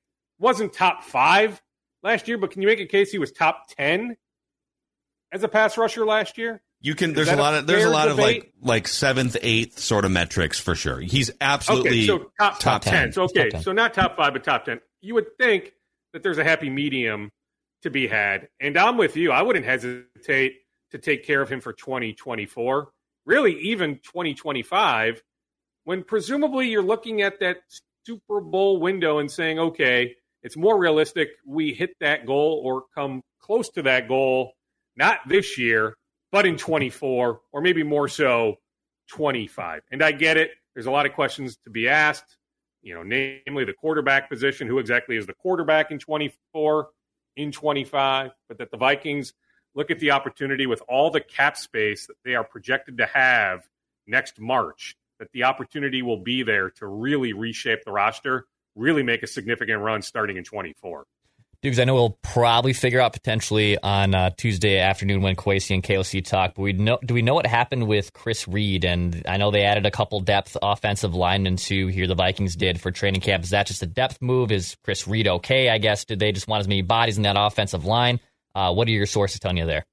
Wasn't 0.43 0.73
top 0.73 1.05
five 1.05 1.61
last 2.03 2.27
year, 2.27 2.37
but 2.37 2.51
can 2.51 2.61
you 2.61 2.67
make 2.67 2.81
a 2.81 2.85
case 2.85 3.13
he 3.13 3.17
was 3.17 3.31
top 3.31 3.69
10 3.77 4.17
as 5.31 5.41
a 5.41 5.47
pass 5.47 5.77
rusher 5.77 6.05
last 6.05 6.37
year? 6.37 6.61
You 6.81 6.95
can. 6.95 7.13
There's 7.13 7.29
a 7.29 7.37
lot 7.37 7.53
of 7.53 7.65
there's 7.65 7.85
a 7.85 7.89
lot 7.89 8.09
debate? 8.09 8.11
of 8.11 8.19
like 8.19 8.53
like 8.61 8.87
seventh, 8.89 9.37
eighth 9.41 9.79
sort 9.79 10.03
of 10.03 10.11
metrics 10.11 10.59
for 10.59 10.75
sure. 10.75 10.99
He's 10.99 11.31
absolutely 11.39 12.09
okay, 12.09 12.25
so 12.25 12.31
top, 12.37 12.59
top 12.59 12.81
ten. 12.81 12.93
10. 12.93 13.11
So 13.13 13.23
okay, 13.23 13.51
10. 13.51 13.61
so 13.61 13.71
not 13.71 13.93
top 13.93 14.17
five, 14.17 14.33
but 14.33 14.43
top 14.43 14.65
ten. 14.65 14.81
You 14.99 15.13
would 15.13 15.37
think 15.37 15.71
that 16.11 16.23
there's 16.23 16.39
a 16.39 16.43
happy 16.43 16.69
medium 16.69 17.31
to 17.83 17.89
be 17.89 18.05
had, 18.05 18.49
and 18.59 18.77
I'm 18.77 18.97
with 18.97 19.15
you. 19.15 19.31
I 19.31 19.43
wouldn't 19.43 19.63
hesitate 19.63 20.57
to 20.91 20.97
take 20.97 21.25
care 21.25 21.41
of 21.41 21.47
him 21.47 21.61
for 21.61 21.71
2024, 21.71 22.89
really 23.25 23.57
even 23.61 23.95
2025, 23.99 25.23
when 25.85 26.03
presumably 26.03 26.67
you're 26.67 26.83
looking 26.83 27.21
at 27.21 27.39
that 27.39 27.59
Super 28.05 28.41
Bowl 28.41 28.81
window 28.81 29.19
and 29.19 29.31
saying, 29.31 29.57
okay, 29.57 30.17
it's 30.43 30.57
more 30.57 30.77
realistic 30.77 31.29
we 31.45 31.73
hit 31.73 31.95
that 31.99 32.25
goal 32.25 32.61
or 32.63 32.83
come 32.93 33.21
close 33.39 33.69
to 33.69 33.81
that 33.83 34.07
goal, 34.07 34.53
not 34.95 35.19
this 35.27 35.57
year 35.57 35.95
but 36.33 36.47
in 36.47 36.57
24, 36.57 37.41
or 37.51 37.61
maybe 37.61 37.83
more 37.83 38.07
so 38.07 38.57
25. 39.11 39.83
And 39.91 40.03
I 40.03 40.11
get 40.11 40.35
it. 40.35 40.49
There's 40.73 40.87
a 40.87 40.91
lot 40.91 41.05
of 41.05 41.13
questions 41.13 41.57
to 41.63 41.69
be 41.69 41.87
asked, 41.87 42.37
you 42.81 42.95
know, 42.95 43.03
namely 43.03 43.65
the 43.65 43.73
quarterback 43.73 44.29
position. 44.29 44.67
Who 44.67 44.79
exactly 44.79 45.15
is 45.15 45.27
the 45.27 45.35
quarterback 45.35 45.91
in 45.91 45.99
24, 45.99 46.89
in 47.37 47.51
25? 47.51 48.31
But 48.47 48.57
that 48.57 48.71
the 48.71 48.77
Vikings 48.77 49.33
look 49.75 49.91
at 49.91 49.99
the 49.99 50.09
opportunity 50.09 50.65
with 50.65 50.81
all 50.89 51.11
the 51.11 51.21
cap 51.21 51.55
space 51.55 52.07
that 52.07 52.17
they 52.25 52.33
are 52.33 52.43
projected 52.43 52.97
to 52.97 53.05
have 53.05 53.69
next 54.07 54.39
March, 54.39 54.95
that 55.19 55.31
the 55.33 55.43
opportunity 55.43 56.01
will 56.01 56.17
be 56.17 56.41
there 56.41 56.71
to 56.71 56.87
really 56.87 57.33
reshape 57.33 57.83
the 57.85 57.91
roster, 57.91 58.47
really 58.75 59.03
make 59.03 59.23
a 59.23 59.27
significant 59.27 59.79
run 59.81 60.01
starting 60.01 60.37
in 60.37 60.43
24. 60.43 61.05
Dukes, 61.63 61.79
I 61.79 61.85
know 61.85 61.93
we'll 61.93 62.17
probably 62.21 62.73
figure 62.73 62.99
out 62.99 63.13
potentially 63.13 63.77
on 63.81 64.13
uh, 64.13 64.31
Tuesday 64.31 64.79
afternoon 64.79 65.21
when 65.21 65.37
Kwesi 65.37 65.73
and 65.73 65.81
KOC 65.81 66.25
talk, 66.25 66.55
but 66.55 66.61
we 66.61 66.73
know, 66.73 66.99
do 67.05 67.13
we 67.13 67.21
know 67.21 67.35
what 67.35 67.47
happened 67.47 67.87
with 67.87 68.11
Chris 68.11 68.49
Reed? 68.49 68.83
And 68.83 69.23
I 69.29 69.37
know 69.37 69.49
they 69.49 69.63
added 69.63 69.85
a 69.85 69.91
couple 69.91 70.19
depth 70.19 70.57
offensive 70.61 71.15
linemen 71.15 71.55
to 71.55 71.87
here 71.87 72.05
the 72.05 72.15
Vikings 72.15 72.57
did 72.57 72.81
for 72.81 72.91
training 72.91 73.21
camp. 73.21 73.45
Is 73.45 73.51
that 73.51 73.67
just 73.67 73.81
a 73.81 73.85
depth 73.85 74.21
move? 74.21 74.51
Is 74.51 74.75
Chris 74.83 75.07
Reed 75.07 75.25
okay, 75.25 75.69
I 75.69 75.77
guess? 75.77 76.03
Did 76.03 76.19
they 76.19 76.33
just 76.33 76.49
want 76.49 76.59
as 76.59 76.67
many 76.67 76.81
bodies 76.81 77.15
in 77.15 77.23
that 77.23 77.37
offensive 77.39 77.85
line? 77.85 78.19
Uh, 78.53 78.73
what 78.73 78.89
are 78.89 78.91
your 78.91 79.05
sources 79.05 79.39
telling 79.39 79.55
you 79.55 79.65
there? 79.65 79.85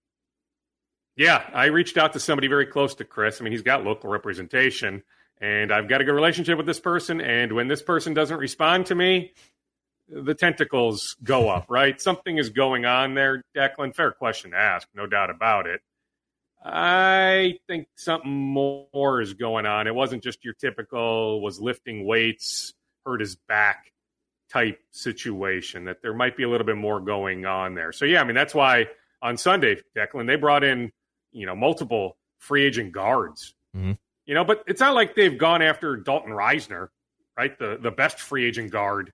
Yeah, 1.17 1.49
I 1.55 1.67
reached 1.67 1.97
out 1.99 2.15
to 2.15 2.19
somebody 2.19 2.49
very 2.49 2.67
close 2.67 2.97
to 2.97 3.05
Chris. 3.05 3.41
I 3.41 3.45
mean, 3.45 3.53
he's 3.53 3.63
got 3.63 3.85
local 3.85 4.11
representation, 4.11 5.05
and 5.41 5.73
I've 5.73 5.89
got 5.89 6.01
a 6.01 6.05
good 6.05 6.15
relationship 6.15 6.57
with 6.57 6.67
this 6.67 6.81
person. 6.81 7.21
And 7.21 7.53
when 7.53 7.69
this 7.69 7.83
person 7.83 8.13
doesn't 8.15 8.37
respond 8.37 8.87
to 8.87 8.95
me, 8.95 9.33
the 10.09 10.35
tentacles 10.35 11.17
go 11.23 11.49
up, 11.55 11.67
right? 11.69 12.01
Something 12.01 12.39
is 12.39 12.51
going 12.51 12.85
on 12.85 13.15
there, 13.15 13.43
Declan. 13.57 13.95
Fair 13.95 14.13
question 14.13 14.51
to 14.51 14.57
ask, 14.57 14.89
no 14.95 15.07
doubt 15.07 15.31
about 15.31 15.67
it. 15.67 15.81
I 16.63 17.55
think 17.67 17.89
something 17.97 18.31
more 18.31 19.23
is 19.23 19.33
going 19.33 19.65
on. 19.65 19.87
It 19.87 19.95
wasn't 19.95 20.23
just 20.23 20.45
your 20.45 20.53
typical 20.53 21.41
was 21.41 21.59
lifting 21.59 22.05
weights, 22.05 22.75
hurt 23.07 23.21
his 23.21 23.37
back 23.49 23.93
type 24.53 24.79
situation. 24.91 25.87
That 25.87 26.03
there 26.03 26.13
might 26.13 26.37
be 26.37 26.43
a 26.43 26.51
little 26.51 26.67
bit 26.67 26.77
more 26.77 27.01
going 27.01 27.47
on 27.47 27.75
there. 27.75 27.93
So 27.93 28.05
yeah, 28.05 28.21
I 28.21 28.25
mean 28.25 28.35
that's 28.35 28.55
why 28.55 28.89
on 29.23 29.39
Sunday, 29.39 29.79
Declan, 29.97 30.27
they 30.27 30.37
brought 30.37 30.63
in 30.63 30.93
you 31.33 31.47
know 31.47 31.57
multiple 31.57 32.19
free 32.39 32.65
agent 32.65 32.93
guards. 32.93 33.55
Mm-hmm. 33.75 33.93
You 34.31 34.37
know, 34.37 34.45
but 34.45 34.63
it's 34.69 34.81
not 34.81 34.95
like 34.95 35.17
they've 35.17 35.37
gone 35.37 35.61
after 35.61 35.97
Dalton 35.97 36.31
Risner, 36.31 36.87
right? 37.37 37.59
The 37.59 37.81
the 37.83 37.91
best 37.91 38.21
free 38.21 38.47
agent 38.47 38.71
guard 38.71 39.13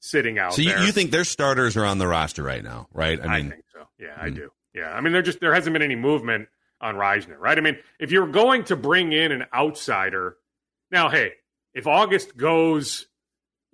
sitting 0.00 0.38
out. 0.38 0.54
So 0.54 0.62
you, 0.62 0.74
you, 0.86 0.90
think 0.90 1.10
their 1.10 1.24
starters 1.24 1.76
are 1.76 1.84
on 1.84 1.98
the 1.98 2.08
roster 2.08 2.42
right 2.42 2.64
now, 2.64 2.88
right? 2.90 3.20
I 3.22 3.42
mean, 3.42 3.50
think 3.50 3.64
so. 3.70 3.80
Yeah, 3.98 4.14
hmm 4.14 4.24
I 4.24 4.30
do. 4.30 4.50
Yeah, 4.72 4.90
I 4.90 5.02
mean, 5.02 5.12
there 5.12 5.20
just 5.20 5.38
there 5.40 5.52
hasn't 5.52 5.74
been 5.74 5.82
any 5.82 5.96
movement 5.96 6.48
on 6.80 6.94
Risner, 6.94 7.38
right? 7.38 7.58
I 7.58 7.60
mean, 7.60 7.76
if 8.00 8.10
you're 8.10 8.26
going 8.26 8.64
to 8.64 8.74
bring 8.74 9.12
in 9.12 9.32
an 9.32 9.44
outsider, 9.52 10.38
now, 10.90 11.10
hey, 11.10 11.32
if 11.74 11.86
August 11.86 12.34
goes 12.34 13.06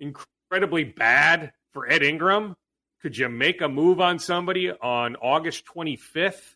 incredibly 0.01 0.83
bad 0.83 1.53
for 1.71 1.89
Ed 1.89 2.03
Ingram, 2.03 2.57
could 3.01 3.17
you 3.17 3.29
make 3.29 3.61
a 3.61 3.69
move 3.69 4.01
on 4.01 4.19
somebody 4.19 4.69
on 4.69 5.15
August 5.15 5.63
25th 5.73 6.55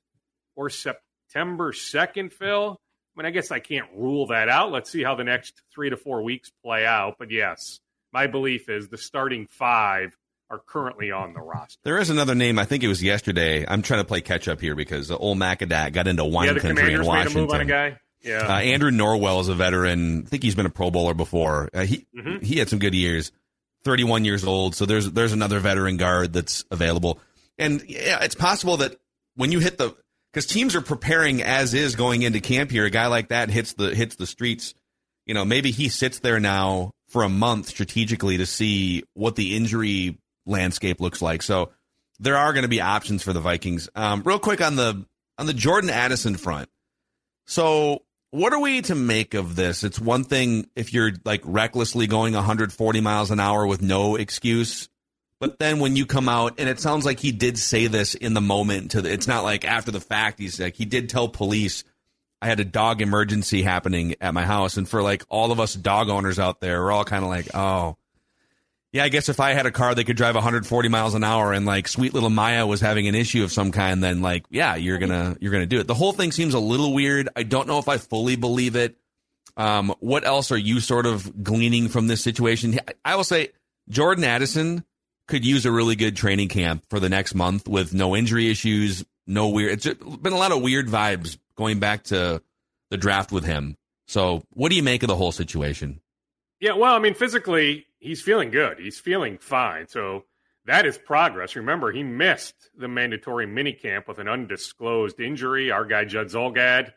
or 0.57 0.69
September 0.69 1.71
2nd, 1.71 2.33
Phil? 2.33 2.77
I 3.15 3.21
mean, 3.21 3.25
I 3.27 3.31
guess 3.31 3.51
I 3.51 3.59
can't 3.59 3.87
rule 3.95 4.27
that 4.27 4.49
out. 4.49 4.71
Let's 4.71 4.91
see 4.91 5.03
how 5.03 5.15
the 5.15 5.23
next 5.23 5.61
three 5.73 5.89
to 5.89 5.97
four 5.97 6.21
weeks 6.21 6.51
play 6.63 6.85
out. 6.85 7.15
But 7.17 7.31
yes, 7.31 7.79
my 8.11 8.27
belief 8.27 8.69
is 8.69 8.89
the 8.89 8.97
starting 8.97 9.47
five 9.47 10.17
are 10.49 10.59
currently 10.59 11.11
on 11.11 11.33
the 11.33 11.39
roster. 11.39 11.79
There 11.83 11.97
is 11.97 12.09
another 12.09 12.35
name. 12.35 12.59
I 12.59 12.65
think 12.65 12.83
it 12.83 12.87
was 12.87 13.01
yesterday. 13.01 13.65
I'm 13.67 13.81
trying 13.81 14.01
to 14.01 14.07
play 14.07 14.21
catch 14.21 14.47
up 14.47 14.61
here 14.61 14.75
because 14.75 15.09
old 15.11 15.37
Macadac 15.37 15.93
got 15.93 16.07
into 16.07 16.23
wine 16.25 16.53
yeah, 16.53 16.59
country 16.59 16.93
in 16.93 17.05
Washington. 17.05 17.97
Yeah. 18.21 18.39
Uh, 18.39 18.59
Andrew 18.59 18.91
Norwell 18.91 19.39
is 19.41 19.49
a 19.49 19.53
veteran. 19.53 20.23
I 20.25 20.29
think 20.29 20.43
he's 20.43 20.55
been 20.55 20.65
a 20.65 20.71
Pro 20.71 20.91
Bowler 20.91 21.13
before. 21.13 21.69
Uh, 21.73 21.85
he 21.85 22.07
mm-hmm. 22.17 22.43
he 22.43 22.57
had 22.57 22.69
some 22.69 22.79
good 22.79 22.95
years. 22.95 23.31
31 23.85 24.25
years 24.25 24.43
old. 24.43 24.75
So 24.75 24.85
there's 24.85 25.09
there's 25.11 25.31
another 25.31 25.59
veteran 25.59 25.97
guard 25.97 26.33
that's 26.33 26.65
available. 26.71 27.19
And 27.57 27.83
yeah, 27.87 28.23
it's 28.23 28.35
possible 28.35 28.77
that 28.77 28.95
when 29.35 29.51
you 29.51 29.59
hit 29.59 29.77
the 29.77 29.95
because 30.35 30.47
teams 30.47 30.75
are 30.75 30.81
preparing 30.81 31.41
as 31.41 31.73
is 31.73 31.95
going 31.95 32.23
into 32.23 32.41
camp 32.41 32.69
here. 32.69 32.83
A 32.83 32.89
guy 32.89 33.07
like 33.07 33.29
that 33.29 33.49
hits 33.49 33.71
the 33.71 33.95
hits 33.95 34.17
the 34.17 34.27
streets. 34.27 34.73
You 35.25 35.33
know, 35.33 35.45
maybe 35.45 35.71
he 35.71 35.87
sits 35.87 36.19
there 36.19 36.41
now 36.41 36.91
for 37.07 37.23
a 37.23 37.29
month 37.29 37.69
strategically 37.69 38.35
to 38.37 38.45
see 38.45 39.03
what 39.13 39.37
the 39.37 39.55
injury 39.55 40.17
landscape 40.45 40.99
looks 40.99 41.21
like. 41.21 41.41
So 41.41 41.71
there 42.19 42.35
are 42.35 42.51
going 42.51 42.63
to 42.63 42.69
be 42.69 42.81
options 42.81 43.23
for 43.23 43.31
the 43.31 43.39
Vikings. 43.39 43.87
Um, 43.95 44.23
real 44.25 44.37
quick 44.37 44.59
on 44.59 44.75
the 44.75 45.05
on 45.37 45.45
the 45.45 45.53
Jordan 45.53 45.89
Addison 45.89 46.35
front. 46.35 46.67
So 47.45 48.03
what 48.31 48.51
are 48.51 48.59
we 48.59 48.81
to 48.81 48.95
make 48.95 49.35
of 49.35 49.55
this? 49.55 49.85
It's 49.85 50.01
one 50.01 50.25
thing 50.25 50.69
if 50.75 50.93
you're 50.93 51.13
like 51.23 51.43
recklessly 51.45 52.07
going 52.07 52.33
140 52.33 52.99
miles 52.99 53.31
an 53.31 53.39
hour 53.39 53.65
with 53.65 53.81
no 53.81 54.17
excuse, 54.17 54.89
but 55.39 55.59
then 55.59 55.79
when 55.79 55.95
you 55.95 56.05
come 56.05 56.29
out 56.29 56.55
and 56.59 56.69
it 56.69 56.79
sounds 56.79 57.05
like 57.05 57.19
he 57.19 57.31
did 57.31 57.57
say 57.57 57.87
this 57.87 58.15
in 58.15 58.33
the 58.33 58.41
moment 58.41 58.91
to 58.91 59.01
the, 59.01 59.11
it's 59.11 59.27
not 59.27 59.43
like 59.43 59.65
after 59.65 59.91
the 59.91 59.99
fact 59.99 60.39
he's 60.39 60.59
like 60.59 60.75
he 60.75 60.85
did 60.85 61.09
tell 61.09 61.27
police 61.27 61.83
I 62.41 62.47
had 62.47 62.59
a 62.59 62.65
dog 62.65 63.01
emergency 63.01 63.63
happening 63.63 64.15
at 64.21 64.33
my 64.33 64.45
house. 64.45 64.77
And 64.77 64.87
for 64.87 65.01
like 65.01 65.23
all 65.29 65.51
of 65.51 65.59
us 65.59 65.73
dog 65.73 66.09
owners 66.09 66.37
out 66.37 66.59
there, 66.59 66.79
we're 66.81 66.91
all 66.91 67.05
kind 67.05 67.23
of 67.23 67.29
like, 67.29 67.47
oh, 67.55 67.97
yeah, 68.91 69.03
I 69.03 69.09
guess 69.09 69.29
if 69.29 69.39
I 69.39 69.53
had 69.53 69.65
a 69.65 69.71
car 69.71 69.95
that 69.95 70.03
could 70.03 70.15
drive 70.15 70.35
140 70.35 70.89
miles 70.89 71.15
an 71.15 71.23
hour 71.23 71.53
and 71.53 71.65
like 71.65 71.87
sweet 71.87 72.13
little 72.13 72.29
Maya 72.29 72.67
was 72.67 72.81
having 72.81 73.07
an 73.07 73.15
issue 73.15 73.43
of 73.43 73.51
some 73.51 73.71
kind, 73.71 74.03
then 74.03 74.21
like, 74.21 74.45
yeah, 74.51 74.75
you're 74.75 74.99
gonna 74.99 75.35
you're 75.41 75.51
gonna 75.51 75.65
do 75.65 75.79
it. 75.79 75.87
The 75.87 75.95
whole 75.95 76.13
thing 76.13 76.31
seems 76.31 76.53
a 76.53 76.59
little 76.59 76.93
weird. 76.93 77.29
I 77.35 77.43
don't 77.43 77.67
know 77.67 77.79
if 77.79 77.89
I 77.89 77.97
fully 77.97 78.35
believe 78.35 78.75
it. 78.75 78.95
Um, 79.57 79.95
what 79.99 80.23
else 80.23 80.51
are 80.51 80.57
you 80.57 80.79
sort 80.79 81.07
of 81.07 81.43
gleaning 81.43 81.89
from 81.89 82.07
this 82.07 82.21
situation? 82.21 82.79
I 83.03 83.15
will 83.15 83.23
say 83.23 83.49
Jordan 83.89 84.23
Addison 84.23 84.85
could 85.27 85.45
use 85.45 85.65
a 85.65 85.71
really 85.71 85.95
good 85.95 86.15
training 86.15 86.49
camp 86.49 86.83
for 86.89 86.99
the 86.99 87.09
next 87.09 87.33
month 87.35 87.67
with 87.67 87.93
no 87.93 88.15
injury 88.15 88.49
issues, 88.49 89.03
no 89.27 89.49
weird. 89.49 89.85
It's 89.85 89.85
been 89.85 90.33
a 90.33 90.37
lot 90.37 90.51
of 90.51 90.61
weird 90.61 90.87
vibes 90.87 91.37
going 91.55 91.79
back 91.79 92.03
to 92.05 92.41
the 92.91 92.97
draft 92.97 93.31
with 93.31 93.43
him. 93.43 93.75
So, 94.07 94.43
what 94.51 94.69
do 94.69 94.75
you 94.75 94.83
make 94.83 95.03
of 95.03 95.07
the 95.07 95.15
whole 95.15 95.31
situation? 95.31 95.99
Yeah, 96.59 96.73
well, 96.73 96.93
I 96.93 96.99
mean, 96.99 97.15
physically, 97.15 97.87
he's 97.99 98.21
feeling 98.21 98.51
good. 98.51 98.79
He's 98.79 98.99
feeling 98.99 99.39
fine. 99.39 99.87
So, 99.87 100.25
that 100.65 100.85
is 100.85 100.97
progress. 100.97 101.55
Remember, 101.55 101.91
he 101.91 102.03
missed 102.03 102.69
the 102.75 102.87
mandatory 102.87 103.47
minicamp 103.47 104.07
with 104.07 104.19
an 104.19 104.27
undisclosed 104.27 105.19
injury. 105.19 105.71
Our 105.71 105.85
guy, 105.85 106.05
Judd 106.05 106.27
Zulgad 106.27 106.91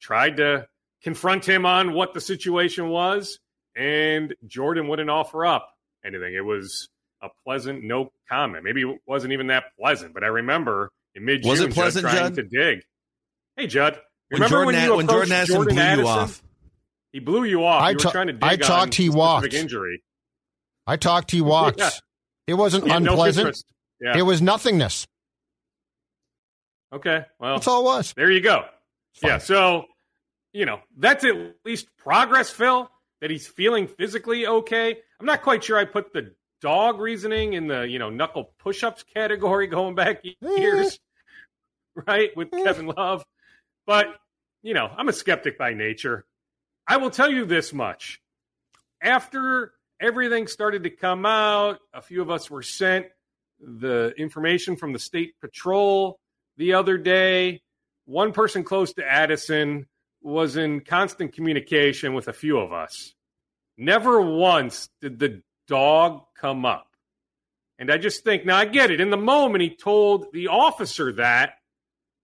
tried 0.00 0.36
to 0.38 0.66
confront 1.02 1.44
him 1.44 1.66
on 1.66 1.92
what 1.92 2.14
the 2.14 2.20
situation 2.20 2.88
was, 2.88 3.38
and 3.76 4.34
Jordan 4.46 4.88
wouldn't 4.88 5.10
offer 5.10 5.46
up 5.46 5.72
anything. 6.04 6.34
It 6.34 6.44
was 6.44 6.88
a 7.22 7.28
pleasant 7.44 7.84
no 7.84 8.10
comment. 8.28 8.64
Maybe 8.64 8.82
it 8.82 8.98
wasn't 9.06 9.32
even 9.32 9.46
that 9.48 9.64
pleasant, 9.78 10.14
but 10.14 10.24
I 10.24 10.28
remember 10.28 10.90
in 11.14 11.24
mid 11.24 11.42
June, 11.42 11.50
was 11.50 11.60
it 11.60 11.72
pleasant, 11.72 12.04
Judd 12.04 12.12
trying 12.12 12.34
Judd? 12.34 12.50
to 12.50 12.74
dig. 12.74 12.82
Hey, 13.56 13.66
Judd. 13.66 13.98
Remember 14.30 14.64
when, 14.64 14.74
Jordan, 14.74 14.80
when 14.80 14.90
you 14.90 14.96
when 14.96 15.06
Jordan 15.08 15.32
Addison 15.32 15.54
Jordan 15.56 15.74
blew 15.74 15.82
Addison? 15.82 16.04
you 16.04 16.10
off? 16.10 16.42
He 17.12 17.18
blew 17.20 17.44
you 17.44 17.64
off. 17.64 17.82
I, 17.82 17.90
you 17.90 17.96
ta- 17.96 18.24
I 18.42 18.56
talked. 18.56 18.94
He 18.94 19.10
walked. 19.10 19.52
Injury. 19.52 20.02
I 20.86 20.96
talked. 20.96 21.30
He 21.30 21.40
walked. 21.42 21.78
yeah. 21.78 21.90
It 22.46 22.54
wasn't 22.54 22.90
unpleasant. 22.90 23.62
No 24.00 24.12
yeah. 24.12 24.18
It 24.18 24.22
was 24.22 24.42
nothingness. 24.42 25.06
Okay. 26.92 27.24
Well, 27.38 27.54
that's 27.54 27.68
all 27.68 27.82
it 27.82 27.84
was. 27.84 28.14
There 28.16 28.30
you 28.30 28.40
go. 28.40 28.64
Yeah, 29.22 29.38
so 29.38 29.84
you 30.52 30.66
know 30.66 30.80
that's 30.96 31.24
at 31.24 31.34
least 31.64 31.86
progress, 31.98 32.50
Phil. 32.50 32.90
That 33.20 33.30
he's 33.30 33.46
feeling 33.46 33.86
physically 33.86 34.46
okay. 34.46 34.96
I'm 35.20 35.26
not 35.26 35.42
quite 35.42 35.62
sure 35.62 35.78
I 35.78 35.84
put 35.84 36.12
the 36.12 36.34
dog 36.62 37.00
reasoning 37.00 37.52
in 37.52 37.66
the 37.66 37.82
you 37.82 37.98
know 37.98 38.08
knuckle 38.08 38.52
push-ups 38.58 39.04
category 39.14 39.66
going 39.66 39.94
back 39.94 40.22
years, 40.40 40.98
right? 42.06 42.34
With 42.36 42.50
Kevin 42.64 42.86
Love, 42.86 43.24
but 43.86 44.06
you 44.62 44.72
know 44.72 44.90
I'm 44.96 45.08
a 45.08 45.12
skeptic 45.12 45.58
by 45.58 45.74
nature. 45.74 46.24
I 46.86 46.96
will 46.96 47.10
tell 47.10 47.30
you 47.30 47.44
this 47.44 47.72
much: 47.74 48.22
after 49.02 49.74
everything 50.00 50.46
started 50.46 50.84
to 50.84 50.90
come 50.90 51.26
out, 51.26 51.80
a 51.92 52.00
few 52.00 52.22
of 52.22 52.30
us 52.30 52.50
were 52.50 52.62
sent 52.62 53.06
the 53.60 54.14
information 54.16 54.76
from 54.76 54.92
the 54.92 54.98
state 54.98 55.34
patrol 55.40 56.18
the 56.56 56.74
other 56.74 56.96
day. 56.96 57.60
One 58.04 58.32
person 58.32 58.64
close 58.64 58.92
to 58.94 59.08
Addison 59.08 59.86
was 60.22 60.56
in 60.56 60.80
constant 60.80 61.32
communication 61.34 62.14
with 62.14 62.28
a 62.28 62.32
few 62.32 62.58
of 62.58 62.72
us. 62.72 63.14
Never 63.76 64.20
once 64.20 64.88
did 65.00 65.18
the 65.18 65.42
dog 65.68 66.22
come 66.38 66.64
up. 66.64 66.88
And 67.78 67.90
I 67.90 67.98
just 67.98 68.22
think, 68.24 68.44
now 68.46 68.56
I 68.56 68.64
get 68.64 68.90
it. 68.90 69.00
In 69.00 69.10
the 69.10 69.16
moment, 69.16 69.62
he 69.62 69.70
told 69.74 70.32
the 70.32 70.48
officer 70.48 71.12
that, 71.14 71.54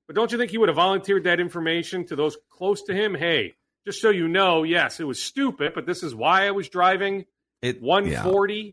but 0.07 0.15
don't 0.15 0.31
you 0.31 0.39
think 0.39 0.51
he 0.51 0.59
would 0.59 0.69
have 0.69 0.77
volunteered 0.77 1.25
that 1.25 1.41
information 1.41 2.07
to 2.07 2.17
those 2.17 2.37
close 2.51 2.83
to 2.85 2.95
him? 2.95 3.15
Hey, 3.15 3.55
just 3.87 4.01
so 4.01 4.11
you 4.11 4.29
know, 4.29 4.63
yes, 4.63 5.01
it 5.01 5.05
was 5.05 5.21
stupid, 5.23 5.73
but 5.75 5.87
this 5.87 6.03
is 6.03 6.15
why 6.15 6.47
I 6.47 6.51
was 6.53 6.69
driving 6.69 7.25
It 7.63 7.81
140. 7.83 8.55
yeah. 8.55 8.71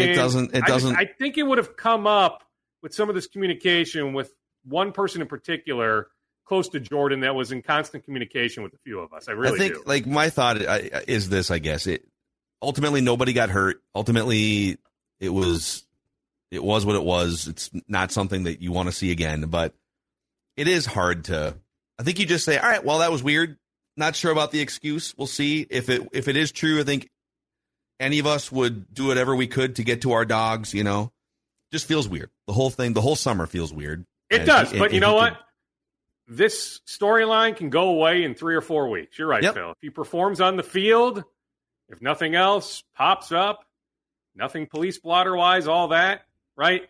And 0.00 0.10
It 0.10 0.14
doesn't- 0.14 0.54
it 0.54 0.64
I 0.64 0.66
doesn't- 0.66 0.96
I 0.96 1.04
think 1.04 1.38
it 1.38 1.42
would 1.42 1.58
have 1.58 1.76
come 1.76 2.06
up 2.06 2.42
with 2.82 2.94
some 2.94 3.08
of 3.08 3.14
this 3.14 3.26
communication 3.26 4.12
with 4.14 4.32
one 4.64 4.92
person 4.92 5.20
in 5.22 5.28
particular 5.28 6.08
close 6.44 6.68
to 6.70 6.80
Jordan 6.80 7.20
that 7.20 7.34
was 7.34 7.50
in 7.52 7.60
constant 7.62 8.04
communication 8.04 8.62
with 8.62 8.72
a 8.74 8.78
few 8.78 9.00
of 9.00 9.12
us. 9.12 9.28
I 9.28 9.32
really 9.32 9.56
I 9.56 9.58
think 9.58 9.74
do. 9.74 9.82
like 9.86 10.06
my 10.06 10.30
thought 10.30 10.58
is 11.08 11.28
this. 11.28 11.50
I 11.50 11.58
guess 11.58 11.86
it 11.86 12.06
ultimately 12.66 13.00
nobody 13.00 13.32
got 13.32 13.48
hurt. 13.50 13.80
Ultimately, 13.94 14.76
it 15.20 15.28
was 15.30 15.86
it 16.50 16.62
was 16.62 16.84
what 16.84 16.96
it 16.96 17.02
was. 17.04 17.46
It's 17.48 17.70
not 17.88 18.12
something 18.12 18.44
that 18.44 18.60
you 18.60 18.72
want 18.72 18.88
to 18.88 18.92
see 18.92 19.10
again. 19.12 19.42
But 19.42 19.74
it 20.56 20.68
is 20.68 20.84
hard 20.86 21.24
to. 21.26 21.56
I 21.98 22.02
think 22.02 22.18
you 22.18 22.26
just 22.26 22.44
say, 22.44 22.58
all 22.58 22.68
right, 22.68 22.84
well, 22.84 22.98
that 22.98 23.10
was 23.12 23.22
weird. 23.22 23.56
Not 23.96 24.14
sure 24.16 24.30
about 24.32 24.50
the 24.50 24.60
excuse. 24.60 25.14
We'll 25.16 25.26
see 25.26 25.66
if 25.70 25.88
it 25.88 26.06
if 26.12 26.28
it 26.28 26.36
is 26.36 26.52
true. 26.52 26.80
I 26.80 26.84
think 26.84 27.08
any 27.98 28.18
of 28.18 28.26
us 28.26 28.52
would 28.52 28.92
do 28.92 29.06
whatever 29.06 29.34
we 29.34 29.46
could 29.46 29.76
to 29.76 29.84
get 29.84 30.02
to 30.02 30.12
our 30.12 30.24
dogs. 30.26 30.74
You 30.74 30.84
know, 30.84 31.12
just 31.72 31.86
feels 31.86 32.08
weird. 32.08 32.30
The 32.46 32.52
whole 32.52 32.70
thing, 32.70 32.92
the 32.92 33.00
whole 33.00 33.16
summer 33.16 33.46
feels 33.46 33.72
weird. 33.72 34.04
It 34.28 34.40
And 34.40 34.46
does, 34.46 34.72
but 34.72 34.92
you 34.92 35.00
know 35.00 35.12
could- 35.12 35.32
what? 35.32 35.38
This 36.28 36.80
storyline 36.88 37.56
can 37.56 37.70
go 37.70 37.88
away 37.90 38.24
in 38.24 38.34
three 38.34 38.56
or 38.56 38.60
four 38.60 38.88
weeks. 38.90 39.16
You're 39.16 39.28
right, 39.28 39.44
Yep. 39.44 39.54
Phil. 39.54 39.70
If 39.70 39.76
he 39.80 39.90
performs 39.90 40.40
on 40.40 40.56
the 40.56 40.64
field, 40.64 41.22
if 41.88 42.00
nothing 42.02 42.34
else 42.34 42.82
pops 42.96 43.32
up, 43.32 43.64
nothing 44.34 44.66
police 44.66 44.98
blotter 44.98 45.36
wise, 45.36 45.66
all 45.66 45.88
that, 45.88 46.22
right? 46.56 46.82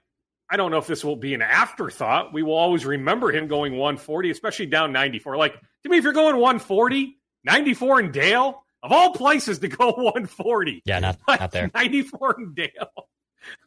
I 0.49 0.57
don't 0.57 0.71
know 0.71 0.79
if 0.79 0.87
this 0.87 1.05
will 1.05 1.17
be 1.17 1.35
an 1.35 1.43
afterthought. 1.43 2.33
We 2.33 2.43
will 2.43 2.55
always 2.55 2.87
remember 2.87 3.33
him 3.33 3.49
going 3.49 3.73
140, 3.77 4.31
especially 4.31 4.67
down 4.67 4.93
94. 4.93 5.37
Like, 5.37 5.55
to 5.83 5.89
me, 5.89 5.99
if 5.99 6.05
you're 6.05 6.13
going 6.13 6.37
140, 6.37 7.19
94 7.45 8.01
in 8.01 8.13
Dale, 8.13 8.63
of 8.83 8.93
all 8.93 9.13
places 9.13 9.59
to 9.61 9.69
go 9.69 9.87
140. 9.97 10.83
Yeah, 10.85 11.01
not 11.01 11.19
Like, 11.27 11.41
not 11.41 11.51
there. 11.51 11.71
94 11.75 12.37
in 12.39 12.55
Dale. 12.55 12.69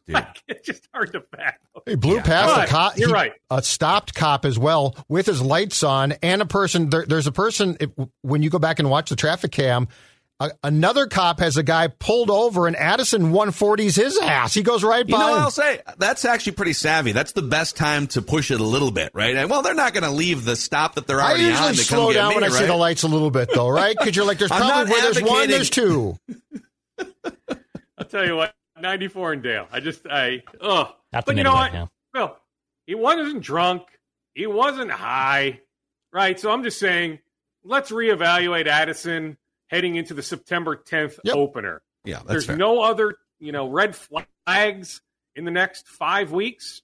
Dude. 0.06 0.14
Like, 0.14 0.42
it's 0.48 0.66
just 0.66 0.88
hard 0.92 1.12
to 1.12 1.20
fathom. 1.34 1.82
He 1.86 1.94
blew 1.96 2.16
Yeah. 2.16 2.22
past 2.22 2.54
But 2.54 2.68
a 2.68 2.70
cop. 2.70 2.98
you're 2.98 3.08
he- 3.08 3.14
right. 3.14 3.32
A 3.50 3.62
stopped 3.62 4.14
cop 4.14 4.44
as 4.44 4.58
well 4.58 4.94
with 5.08 5.26
his 5.26 5.40
lights 5.42 5.82
on, 5.82 6.12
and 6.22 6.40
a 6.42 6.46
person. 6.46 6.90
There, 6.90 7.04
there's 7.06 7.26
a 7.26 7.32
person. 7.32 7.76
If, 7.80 7.90
when 8.22 8.42
you 8.42 8.48
go 8.50 8.58
back 8.58 8.78
and 8.78 8.88
watch 8.90 9.08
the 9.10 9.16
traffic 9.16 9.52
cam, 9.52 9.88
a, 10.40 10.50
another 10.64 11.06
cop 11.06 11.38
has 11.40 11.58
a 11.58 11.62
guy 11.62 11.88
pulled 11.88 12.30
over, 12.30 12.66
and 12.66 12.74
Addison 12.74 13.30
140s 13.30 13.94
his 13.94 14.18
ass. 14.18 14.54
He 14.54 14.62
goes 14.62 14.82
right 14.82 15.06
by. 15.06 15.10
You 15.10 15.14
by. 15.16 15.26
know 15.26 15.30
what. 15.32 15.40
I'll 15.40 15.50
say? 15.50 15.80
That's 15.98 16.24
actually 16.24 16.52
pretty 16.52 16.72
savvy. 16.72 17.12
That's 17.12 17.32
the 17.32 17.42
best 17.42 17.76
time 17.76 18.06
to 18.08 18.22
push 18.22 18.50
it 18.50 18.58
a 18.58 18.64
little 18.64 18.90
bit, 18.90 19.10
right? 19.12 19.36
And, 19.36 19.50
well, 19.50 19.60
they're 19.60 19.74
not 19.74 19.92
going 19.92 20.04
to 20.04 20.10
leave 20.10 20.44
the 20.46 20.56
stop 20.56 20.94
that 20.94 21.06
they're 21.06 21.20
I 21.20 21.28
already 21.28 21.44
usually 21.44 21.68
on 21.68 21.74
to 21.74 21.80
slow 21.80 22.06
come 22.06 22.14
down 22.14 22.30
get 22.30 22.40
when 22.40 22.50
me, 22.50 22.56
I 22.56 22.58
see 22.58 22.66
the 22.66 22.74
lights 22.76 23.02
a 23.02 23.08
little 23.08 23.30
bit, 23.30 23.50
though, 23.54 23.68
right? 23.68 23.94
Because 23.96 24.16
you're 24.16 24.24
like, 24.24 24.38
there's 24.38 24.50
probably 24.50 24.68
not 24.68 24.88
where 24.88 25.02
there's 25.02 25.22
one, 25.22 25.48
there's 25.48 25.70
two. 25.70 26.16
I'll 27.98 28.06
tell 28.08 28.26
you 28.26 28.36
what, 28.36 28.54
94 28.80 29.34
in 29.34 29.42
Dale. 29.42 29.68
I 29.70 29.80
just, 29.80 30.06
I, 30.10 30.42
oh. 30.60 30.94
Not 31.12 31.26
But 31.26 31.36
you 31.36 31.42
know 31.42 31.52
what? 31.52 31.72
yeah. 31.74 31.86
Phil, 32.14 32.36
he 32.86 32.94
wasn't 32.94 33.42
drunk. 33.42 33.82
He 34.34 34.46
wasn't 34.46 34.90
high, 34.90 35.60
right? 36.12 36.40
So 36.40 36.50
I'm 36.50 36.62
just 36.62 36.78
saying, 36.78 37.18
let's 37.62 37.90
reevaluate 37.90 38.66
Addison 38.66 39.36
heading 39.70 39.96
into 39.96 40.14
the 40.14 40.22
September 40.22 40.76
10th 40.76 41.18
Yep. 41.24 41.36
opener. 41.36 41.82
Yeah, 42.04 42.16
that's 42.16 42.28
There's 42.28 42.46
fair. 42.46 42.56
no 42.56 42.80
other, 42.82 43.14
you 43.38 43.52
know, 43.52 43.68
red 43.68 43.94
flags 43.96 45.00
in 45.36 45.44
the 45.44 45.50
next 45.50 45.86
five 45.88 46.32
weeks. 46.32 46.82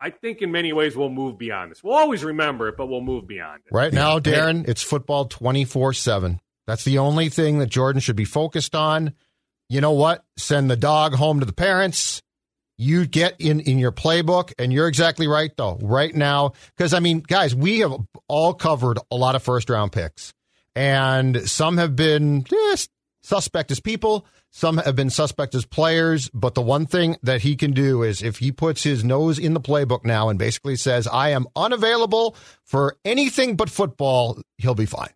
I 0.00 0.10
think 0.10 0.42
in 0.42 0.52
many 0.52 0.72
ways 0.74 0.94
we'll 0.94 1.08
move 1.08 1.38
beyond 1.38 1.70
this. 1.70 1.82
We'll 1.82 1.94
always 1.96 2.22
remember 2.22 2.68
it, 2.68 2.76
but 2.76 2.86
we'll 2.88 3.00
move 3.00 3.26
beyond 3.26 3.62
it. 3.66 3.72
Right 3.74 3.92
now, 3.92 4.18
Darren, 4.18 4.68
it's 4.68 4.82
football 4.82 5.24
24 5.24 5.94
7. 5.94 6.38
That's 6.66 6.84
the 6.84 6.98
only 6.98 7.28
thing 7.30 7.58
that 7.60 7.68
Jordan 7.68 8.00
should 8.00 8.16
be 8.16 8.24
focused 8.26 8.74
on. 8.74 9.14
You 9.70 9.80
know 9.80 9.92
what? 9.92 10.24
Send 10.36 10.70
the 10.70 10.76
dog 10.76 11.14
home 11.14 11.40
to 11.40 11.46
the 11.46 11.52
parents. 11.54 12.20
You 12.76 13.06
get 13.06 13.40
in, 13.40 13.60
in 13.60 13.78
your 13.78 13.90
playbook, 13.92 14.52
and 14.58 14.70
you're 14.70 14.86
exactly 14.88 15.26
right, 15.28 15.50
though, 15.56 15.78
right 15.80 16.14
now. 16.14 16.52
Because, 16.76 16.92
I 16.92 17.00
mean, 17.00 17.20
guys, 17.20 17.54
we 17.54 17.78
have 17.78 17.94
all 18.28 18.52
covered 18.52 18.98
a 19.10 19.16
lot 19.16 19.34
of 19.34 19.42
first 19.42 19.70
round 19.70 19.92
picks, 19.92 20.34
and 20.76 21.48
some 21.48 21.78
have 21.78 21.96
been 21.96 22.44
eh, 22.52 22.76
suspect 23.22 23.70
as 23.70 23.80
people, 23.80 24.26
some 24.50 24.76
have 24.76 24.94
been 24.94 25.10
suspect 25.10 25.54
as 25.54 25.64
players. 25.64 26.28
But 26.28 26.54
the 26.54 26.62
one 26.62 26.86
thing 26.86 27.16
that 27.22 27.40
he 27.42 27.56
can 27.56 27.72
do 27.72 28.02
is 28.02 28.22
if 28.22 28.38
he 28.38 28.52
puts 28.52 28.82
his 28.82 29.02
nose 29.02 29.38
in 29.38 29.54
the 29.54 29.60
playbook 29.60 30.04
now 30.04 30.28
and 30.28 30.38
basically 30.38 30.76
says, 30.76 31.06
I 31.06 31.30
am 31.30 31.46
unavailable 31.56 32.36
for 32.62 32.96
anything 33.04 33.56
but 33.56 33.70
football, 33.70 34.40
he'll 34.58 34.74
be 34.74 34.86
fine. 34.86 35.10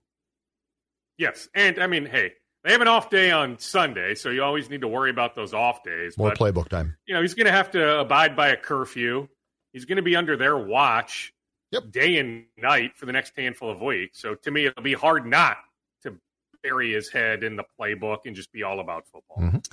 Yes. 1.18 1.48
And 1.54 1.78
I 1.78 1.86
mean, 1.86 2.06
hey, 2.06 2.32
they 2.64 2.72
have 2.72 2.80
an 2.80 2.88
off 2.88 3.10
day 3.10 3.30
on 3.30 3.58
Sunday, 3.58 4.14
so 4.14 4.30
you 4.30 4.42
always 4.42 4.70
need 4.70 4.80
to 4.80 4.88
worry 4.88 5.10
about 5.10 5.34
those 5.34 5.52
off 5.52 5.82
days. 5.82 6.16
More 6.16 6.30
but 6.30 6.38
playbook 6.38 6.68
time. 6.68 6.96
you 7.06 7.14
know, 7.14 7.20
he's 7.20 7.34
going 7.34 7.46
to 7.46 7.52
have 7.52 7.70
to 7.72 8.00
abide 8.00 8.34
by 8.34 8.48
a 8.48 8.56
curfew. 8.56 9.28
He's 9.74 9.84
going 9.84 9.96
to 9.96 10.02
be 10.02 10.16
under 10.16 10.36
their 10.36 10.56
watch 10.56 11.32
Yep. 11.72 11.90
day 11.92 12.18
and 12.18 12.46
night 12.56 12.96
for 12.96 13.06
the 13.06 13.12
next 13.12 13.32
handful 13.36 13.70
of 13.70 13.80
weeks. 13.80 14.20
So 14.20 14.34
to 14.34 14.50
me, 14.50 14.66
it'll 14.66 14.82
be 14.82 14.94
hard 14.94 15.24
not 15.24 15.56
to 16.02 16.16
bury 16.62 16.92
his 16.92 17.10
head 17.10 17.44
in 17.44 17.56
the 17.56 17.64
playbook 17.78 18.26
and 18.26 18.34
just 18.34 18.52
be 18.52 18.62
all 18.62 18.80
about 18.80 19.06
football. 19.06 19.38
Mhm. 19.38 19.64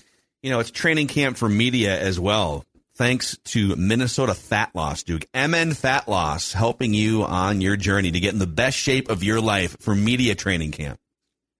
You 0.43 0.51
know, 0.51 0.60
it's 0.60 0.69
training 0.69 1.07
camp 1.07 1.38
for 1.38 1.49
media 1.49 1.99
as 1.99 2.19
well. 2.19 2.65
Thanks 2.95 3.38
to 3.45 3.75
Minnesota 3.75 4.33
Fat 4.33 4.71
Loss, 4.73 5.03
Duke. 5.03 5.25
MN 5.33 5.73
Fat 5.73 6.07
Loss 6.07 6.53
helping 6.53 6.93
you 6.93 7.23
on 7.23 7.62
your 7.62 7.75
journey 7.77 8.12
to 8.12 8.19
get 8.19 8.33
in 8.33 8.39
the 8.39 8.47
best 8.47 8.77
shape 8.77 9.10
of 9.10 9.23
your 9.23 9.39
life 9.39 9.77
for 9.79 9.93
media 9.95 10.33
training 10.36 10.71
camp. 10.71 10.99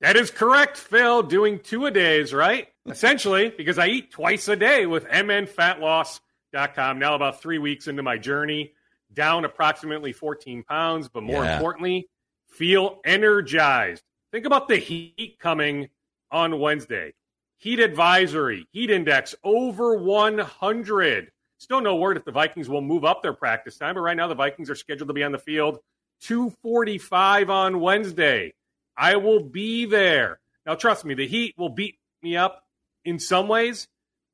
That 0.00 0.16
is 0.16 0.30
correct, 0.30 0.76
Phil. 0.78 1.22
Doing 1.22 1.58
two 1.58 1.86
a 1.86 1.90
days, 1.90 2.32
right? 2.32 2.68
Essentially, 2.88 3.52
because 3.56 3.78
I 3.78 3.88
eat 3.88 4.10
twice 4.10 4.48
a 4.48 4.56
day 4.56 4.86
with 4.86 5.06
mnfatloss.com. 5.08 6.98
Now, 6.98 7.14
about 7.14 7.42
three 7.42 7.58
weeks 7.58 7.86
into 7.86 8.02
my 8.02 8.16
journey, 8.18 8.72
down 9.12 9.44
approximately 9.44 10.12
14 10.12 10.62
pounds, 10.62 11.08
but 11.08 11.22
more 11.22 11.44
Yeah. 11.44 11.54
importantly, 11.56 12.08
feel 12.48 13.00
energized. 13.04 14.02
Think 14.32 14.46
about 14.46 14.68
the 14.68 14.76
heat 14.76 15.36
coming 15.40 15.88
on 16.30 16.58
Wednesday. 16.60 17.14
Heat 17.58 17.80
advisory, 17.80 18.66
heat 18.72 18.90
index 18.90 19.34
over 19.44 19.96
100. 19.96 21.30
Still 21.58 21.82
no 21.82 21.96
word 21.96 22.16
if 22.16 22.24
the 22.24 22.32
Vikings 22.32 22.70
will 22.70 22.80
move 22.80 23.04
up 23.04 23.22
their 23.22 23.34
practice 23.34 23.76
time, 23.76 23.96
but 23.96 24.00
right 24.00 24.16
now 24.16 24.28
the 24.28 24.34
Vikings 24.34 24.70
are 24.70 24.74
scheduled 24.74 25.08
to 25.08 25.12
be 25.14 25.22
on 25.24 25.32
the 25.32 25.38
field 25.38 25.78
245 26.22 27.50
on 27.50 27.80
Wednesday. 27.80 28.54
I 29.00 29.16
will 29.16 29.40
be 29.40 29.86
there. 29.86 30.38
Now, 30.66 30.74
trust 30.74 31.06
me, 31.06 31.14
the 31.14 31.26
Heat 31.26 31.54
will 31.56 31.70
beat 31.70 31.98
me 32.22 32.36
up 32.36 32.62
in 33.02 33.18
some 33.18 33.48
ways, 33.48 33.88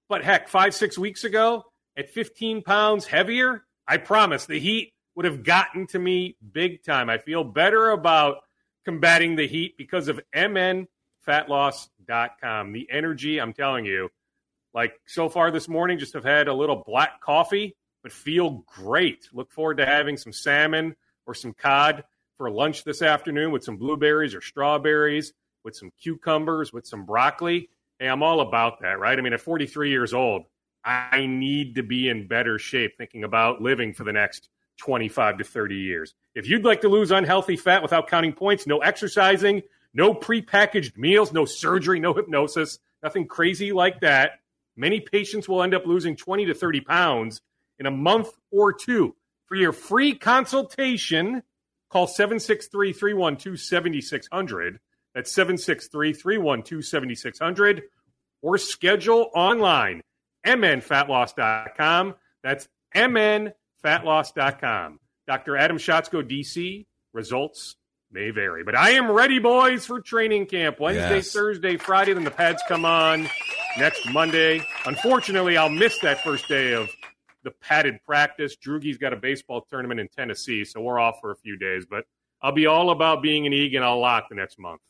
but 0.09 0.25
heck, 0.25 0.49
five, 0.49 0.75
six 0.75 0.99
weeks 0.99 1.23
ago, 1.23 1.67
at 1.97 2.11
15 2.11 2.63
pounds 2.63 3.07
heavier, 3.07 3.63
I 3.87 3.99
promise 3.99 4.45
the 4.45 4.59
Heat 4.59 4.93
would 5.15 5.25
have 5.25 5.45
gotten 5.45 5.87
to 5.89 6.01
me 6.01 6.37
big 6.53 6.83
time. 6.83 7.09
I 7.09 7.19
feel 7.19 7.45
better 7.45 7.91
about 7.91 8.39
combating 8.85 9.37
the 9.37 9.47
heat 9.47 9.77
because 9.79 10.09
of 10.09 10.21
mnfatloss.com. 10.35 12.73
The 12.73 12.89
energy, 12.91 13.41
I'm 13.41 13.53
telling 13.53 13.87
you, 13.87 14.09
like 14.75 15.01
so 15.07 15.29
far 15.29 15.53
this 15.53 15.69
morning, 15.69 15.99
just 15.99 16.15
have 16.15 16.25
had 16.25 16.49
a 16.49 16.55
little 16.55 16.83
black 16.85 17.21
coffee, 17.21 17.77
but 18.03 18.11
feel 18.11 18.65
great. 18.67 19.29
Look 19.33 19.53
forward 19.53 19.77
to 19.77 19.87
having 19.87 20.17
some 20.17 20.33
salmon 20.33 20.97
or 21.25 21.35
some 21.35 21.55
cod 21.55 22.03
for 22.37 22.51
lunch 22.51 22.85
this 22.85 23.03
afternoon 23.03 23.51
with 23.51 23.65
some 23.65 23.77
blueberries 23.77 24.35
or 24.35 24.41
strawberries, 24.41 25.33
with 25.65 25.75
some 25.75 25.91
cucumbers, 26.01 26.73
with 26.73 26.87
some 26.87 27.05
broccoli. 27.05 27.71
Hey, 27.99 28.09
I'm 28.09 28.23
all 28.23 28.41
about 28.41 28.81
that, 28.81 28.99
right? 28.99 29.19
I 29.19 29.23
mean, 29.23 29.33
at 29.33 29.41
43 29.41 29.91
years 29.91 30.13
old, 30.13 30.45
I 30.85 31.27
need 31.27 31.75
to 31.77 31.83
be 31.83 32.09
in 32.09 32.29
better 32.29 32.59
shape 32.59 32.97
thinking 32.97 33.25
about 33.25 33.61
living 33.61 33.93
for 33.93 34.05
the 34.05 34.13
next 34.13 34.49
25 34.79 35.39
to 35.39 35.45
30 35.45 35.75
years. 35.77 36.15
If 36.35 36.49
you'd 36.49 36.65
like 36.65 36.83
to 36.83 36.89
lose 36.89 37.11
unhealthy 37.11 37.57
fat 37.57 37.83
without 37.83 38.09
counting 38.09 38.33
points, 38.33 38.67
no 38.67 38.79
exercising, 38.79 39.63
no 39.95 40.15
prepackaged 40.15 40.97
meals, 40.97 41.33
no 41.33 41.45
surgery, 41.45 41.99
no 41.99 42.13
hypnosis, 42.13 42.79
nothing 43.03 43.27
crazy 43.27 43.73
like 43.73 44.01
that, 44.01 44.33
many 44.77 45.01
patients 45.01 45.49
will 45.49 45.63
end 45.63 45.75
up 45.75 45.87
losing 45.87 46.15
20 46.15 46.47
to 46.47 46.55
30 46.55 46.83
pounds 46.83 47.41
in 47.79 47.87
a 47.87 47.91
month 47.91 48.29
or 48.53 48.73
two. 48.73 49.17
For 49.47 49.57
your 49.57 49.73
free 49.73 50.15
consultation, 50.15 51.43
call 51.91 52.07
763 52.07 52.93
312 52.93 53.59
7600. 53.61 54.79
That's 55.15 55.33
763 55.33 56.13
312 56.13 56.85
7600 56.85 57.83
or 58.43 58.59
schedule 58.59 59.31
online 59.35 60.03
mnfatloss.com. 60.47 62.15
That's 62.43 62.69
mnfatloss.com. 62.95 65.01
Dr. 65.27 65.57
Adam 65.57 65.79
Schatzko, 65.79 66.23
DC. 66.23 66.87
Results 67.13 67.77
may 68.13 68.31
vary. 68.31 68.63
But 68.63 68.77
I 68.77 68.91
am 68.91 69.11
ready, 69.11 69.39
boys, 69.39 69.87
for 69.87 70.01
training 70.01 70.47
camp. 70.47 70.79
Wednesday, 70.79 71.17
Yes. 71.17 71.33
Thursday, 71.33 71.77
Friday, 71.77 72.13
then 72.13 72.25
the 72.25 72.31
pads 72.31 72.63
come 72.69 72.85
on 72.85 73.29
next 73.79 74.09
Monday. 74.11 74.65
Unfortunately, 74.85 75.57
I'll 75.57 75.71
miss 75.71 75.99
that 76.01 76.23
first 76.23 76.47
day 76.49 76.75
of 76.75 76.89
the 77.47 77.53
padded 77.53 78.03
practice. 78.05 78.57
Drugie's 78.57 78.99
got 78.99 79.13
a 79.13 79.17
baseball 79.17 79.65
tournament 79.71 80.01
in 80.01 80.09
Tennessee, 80.09 80.65
so 80.65 80.81
we're 80.81 80.99
off 80.99 81.19
for 81.21 81.31
a 81.31 81.37
few 81.37 81.57
days. 81.57 81.87
But 81.89 82.05
I'll 82.43 82.53
be 82.53 82.67
all 82.67 82.91
about 82.91 83.23
being 83.23 83.47
an 83.47 83.53
Eagan 83.53 83.85
a 83.85 83.95
lot 83.95 84.25
the 84.29 84.35
next 84.35 84.59
month. 84.59 84.81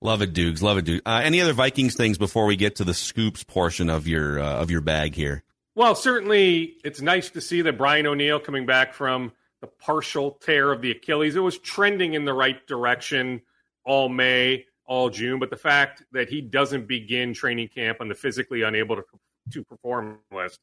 Love 0.00 0.22
it, 0.22 0.32
Dukes. 0.32 0.62
Love 0.62 0.78
it, 0.78 0.86
Dukes. 0.86 1.02
Uh, 1.04 1.20
any 1.22 1.40
other 1.40 1.52
Vikings 1.52 1.94
things 1.94 2.16
before 2.16 2.46
we 2.46 2.56
get 2.56 2.76
to 2.76 2.84
the 2.84 2.94
scoops 2.94 3.44
portion 3.44 3.90
of 3.90 4.06
your 4.08 4.40
uh, 4.40 4.54
of 4.54 4.70
your 4.70 4.80
bag 4.80 5.14
here? 5.14 5.44
Well, 5.74 5.94
certainly 5.94 6.76
it's 6.82 7.00
nice 7.00 7.30
to 7.30 7.40
see 7.40 7.62
that 7.62 7.76
Brian 7.76 8.06
O'Neill 8.06 8.40
coming 8.40 8.64
back 8.64 8.94
from 8.94 9.32
the 9.60 9.66
partial 9.66 10.32
tear 10.32 10.72
of 10.72 10.80
the 10.80 10.92
Achilles. 10.92 11.36
It 11.36 11.40
was 11.40 11.58
trending 11.58 12.14
in 12.14 12.24
the 12.24 12.32
right 12.32 12.64
direction 12.66 13.42
all 13.84 14.08
May, 14.08 14.64
all 14.86 15.10
June, 15.10 15.38
but 15.38 15.50
the 15.50 15.56
fact 15.56 16.02
that 16.12 16.28
he 16.28 16.40
doesn't 16.40 16.88
begin 16.88 17.34
training 17.34 17.68
camp 17.68 17.98
on 18.00 18.08
the 18.08 18.14
physically 18.14 18.62
unable 18.62 18.96
to, 18.96 19.04
to 19.52 19.64
perform 19.64 20.18
list, 20.32 20.60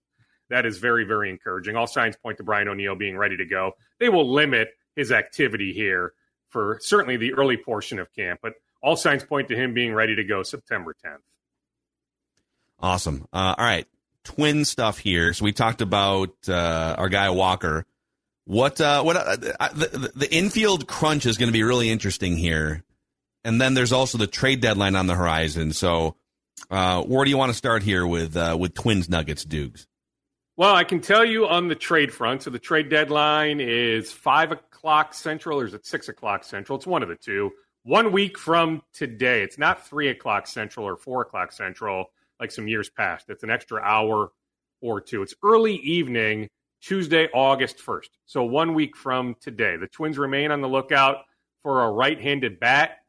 that 0.50 0.66
is 0.66 0.78
very, 0.78 1.04
very 1.04 1.30
encouraging. 1.30 1.76
All 1.76 1.88
signs 1.88 2.16
point 2.16 2.38
to 2.38 2.44
Brian 2.44 2.68
O'Neill 2.68 2.96
being 2.96 3.18
ready 3.18 3.38
to 3.38 3.46
go. 3.46 3.74
They 4.00 4.10
will 4.10 4.32
limit 4.32 4.70
his 4.96 5.12
activity 5.12 5.74
here 5.74 6.14
for 6.50 6.80
certainly 6.82 7.18
the 7.18 7.34
early 7.34 7.58
portion 7.58 8.00
of 8.00 8.14
camp, 8.14 8.40
but 8.42 8.54
all 8.82 8.96
signs 8.96 9.24
point 9.24 9.50
to 9.50 9.56
him 9.56 9.74
being 9.74 9.94
ready 9.94 10.16
to 10.16 10.24
go 10.24 10.44
September 10.44 10.96
10th. 11.06 11.18
Awesome. 12.80 13.28
Uh, 13.34 13.56
all 13.58 13.66
right, 13.66 13.88
twin 14.24 14.66
stuff 14.66 14.98
here. 15.00 15.34
So 15.34 15.46
we 15.46 15.54
talked 15.54 15.82
about 15.82 16.34
uh, 16.48 16.96
our 16.98 17.10
guy 17.10 17.30
Walker. 17.30 17.86
What 18.46 18.80
uh, 18.80 19.02
what 19.02 19.16
uh, 19.16 19.36
the, 19.38 20.12
the 20.16 20.32
infield 20.32 20.88
crunch 20.88 21.26
is 21.26 21.38
going 21.38 21.48
to 21.48 21.54
be 21.54 21.64
really 21.64 21.90
interesting 21.90 22.38
here, 22.38 22.84
and 23.44 23.60
then 23.60 23.74
there's 23.74 23.92
also 23.92 24.20
the 24.20 24.28
trade 24.28 24.62
deadline 24.62 24.96
on 24.96 25.08
the 25.08 25.16
horizon. 25.16 25.74
So 25.74 26.16
uh, 26.70 27.02
where 27.04 27.24
do 27.24 27.32
you 27.32 27.38
want 27.38 27.52
to 27.52 27.58
start 27.58 27.82
here 27.82 28.06
with 28.06 28.38
uh, 28.38 28.56
with 28.60 28.74
Twins 28.76 29.10
Nuggets 29.10 29.46
Dukes? 29.46 29.88
Well, 30.58 30.74
I 30.74 30.86
can 30.86 31.02
tell 31.02 31.26
you 31.26 31.48
on 31.48 31.68
the 31.68 31.76
trade 31.76 32.14
front. 32.14 32.44
So 32.44 32.50
the 32.50 32.60
trade 32.60 32.90
deadline 32.90 33.60
is 33.60 34.14
five 34.14 34.54
o'clock 34.54 35.14
central, 35.14 35.60
or 35.60 35.66
is 35.66 35.74
it 35.74 35.86
six 35.86 36.08
o'clock 36.08 36.46
central? 36.46 36.78
It's 36.78 36.88
one 36.88 37.04
of 37.04 37.10
the 37.10 37.18
two. 37.18 37.52
One 37.84 38.14
week 38.14 38.38
from 38.38 38.82
today. 38.94 39.42
It's 39.42 39.58
not 39.58 39.86
three 39.86 40.08
o'clock 40.08 40.48
central 40.48 40.88
or 40.88 40.96
four 40.96 41.24
o'clock 41.24 41.52
central 41.52 42.06
like 42.40 42.52
some 42.52 42.70
years 42.70 42.90
past. 42.90 43.26
It's 43.30 43.44
an 43.44 43.50
extra 43.50 43.82
hour 43.82 44.32
or 44.80 45.02
two. 45.02 45.24
It's 45.24 45.36
early 45.44 45.76
evening, 45.76 46.50
Tuesday, 46.82 47.28
August 47.34 47.80
1st. 47.80 48.10
So 48.26 48.44
one 48.46 48.74
week 48.74 48.96
from 48.96 49.36
today. 49.42 49.76
The 49.76 49.88
Twins 49.88 50.18
remain 50.18 50.52
on 50.52 50.62
the 50.62 50.70
lookout 50.70 51.18
for 51.64 51.84
a 51.84 51.92
right 51.92 52.20
handed 52.20 52.62
bat 52.62 53.00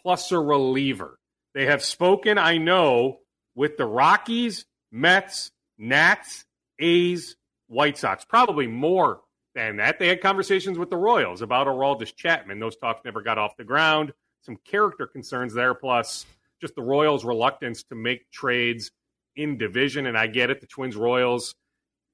plus 0.00 0.32
a 0.32 0.38
reliever. 0.38 1.18
They 1.52 1.66
have 1.66 1.84
spoken, 1.84 2.38
I 2.38 2.56
know, 2.56 3.18
with 3.54 3.76
the 3.76 3.86
Rockies, 3.86 4.64
Mets, 4.90 5.50
Nats, 5.78 6.44
A's, 6.78 7.36
White 7.68 7.98
Sox, 7.98 8.24
probably 8.24 8.66
more 8.66 9.20
than 9.54 9.76
that. 9.76 9.98
They 9.98 10.08
had 10.08 10.20
conversations 10.20 10.78
with 10.78 10.90
the 10.90 10.96
Royals 10.96 11.42
about 11.42 11.66
Aroldis 11.66 12.14
Chapman. 12.14 12.58
Those 12.58 12.76
talks 12.76 13.04
never 13.04 13.22
got 13.22 13.38
off 13.38 13.56
the 13.56 13.64
ground. 13.64 14.12
Some 14.42 14.58
character 14.64 15.06
concerns 15.06 15.54
there, 15.54 15.74
plus 15.74 16.26
just 16.60 16.74
the 16.74 16.82
Royals' 16.82 17.24
reluctance 17.24 17.82
to 17.84 17.94
make 17.94 18.30
trades 18.30 18.90
in 19.36 19.56
division. 19.56 20.06
And 20.06 20.18
I 20.18 20.26
get 20.26 20.50
it. 20.50 20.60
The 20.60 20.66
Twins 20.66 20.96
Royals 20.96 21.54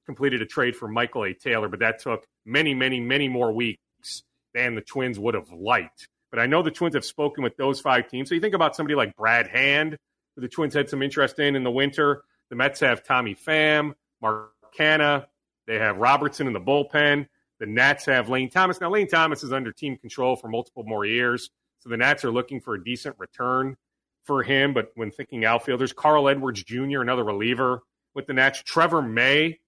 completed 0.05 0.41
a 0.41 0.45
trade 0.45 0.75
for 0.75 0.87
Michael 0.87 1.25
A. 1.25 1.33
Taylor, 1.33 1.67
but 1.67 1.79
that 1.79 1.99
took 1.99 2.25
many, 2.45 2.73
many, 2.73 2.99
many 2.99 3.27
more 3.27 3.51
weeks 3.51 4.23
than 4.53 4.75
the 4.75 4.81
Twins 4.81 5.19
would 5.19 5.33
have 5.33 5.51
liked. 5.51 6.07
But 6.31 6.39
I 6.39 6.45
know 6.45 6.63
the 6.63 6.71
Twins 6.71 6.95
have 6.95 7.05
spoken 7.05 7.43
with 7.43 7.57
those 7.57 7.81
five 7.81 8.07
teams. 8.07 8.29
So 8.29 8.35
you 8.35 8.41
think 8.41 8.55
about 8.55 8.75
somebody 8.75 8.95
like 8.95 9.15
Brad 9.15 9.47
Hand, 9.47 9.97
who 10.35 10.41
the 10.41 10.47
Twins 10.47 10.73
had 10.73 10.89
some 10.89 11.01
interest 11.01 11.39
in 11.39 11.55
in 11.55 11.63
the 11.63 11.71
winter. 11.71 12.23
The 12.49 12.55
Mets 12.55 12.79
have 12.79 13.03
Tommy 13.03 13.35
Pham, 13.35 13.93
Mark 14.21 14.51
Canha. 14.77 15.25
They 15.67 15.77
have 15.79 15.97
Robertson 15.97 16.47
in 16.47 16.53
the 16.53 16.59
bullpen. 16.59 17.27
The 17.59 17.65
Nats 17.65 18.05
have 18.05 18.29
Lane 18.29 18.49
Thomas. 18.49 18.81
Now, 18.81 18.89
Lane 18.89 19.07
Thomas 19.07 19.43
is 19.43 19.53
under 19.53 19.71
team 19.71 19.97
control 19.97 20.35
for 20.35 20.47
multiple 20.47 20.83
more 20.83 21.05
years. 21.05 21.49
So 21.79 21.89
the 21.89 21.97
Nats 21.97 22.25
are 22.25 22.31
looking 22.31 22.59
for 22.59 22.75
a 22.75 22.83
decent 22.83 23.15
return 23.19 23.75
for 24.23 24.43
him. 24.43 24.73
But 24.73 24.91
when 24.95 25.11
thinking 25.11 25.45
outfielders, 25.45 25.93
Carl 25.93 26.29
Edwards 26.29 26.63
Jr., 26.63 27.01
another 27.01 27.23
reliever 27.23 27.83
with 28.15 28.27
the 28.27 28.33
Nats. 28.33 28.61
Trevor 28.63 29.01
May 29.01 29.59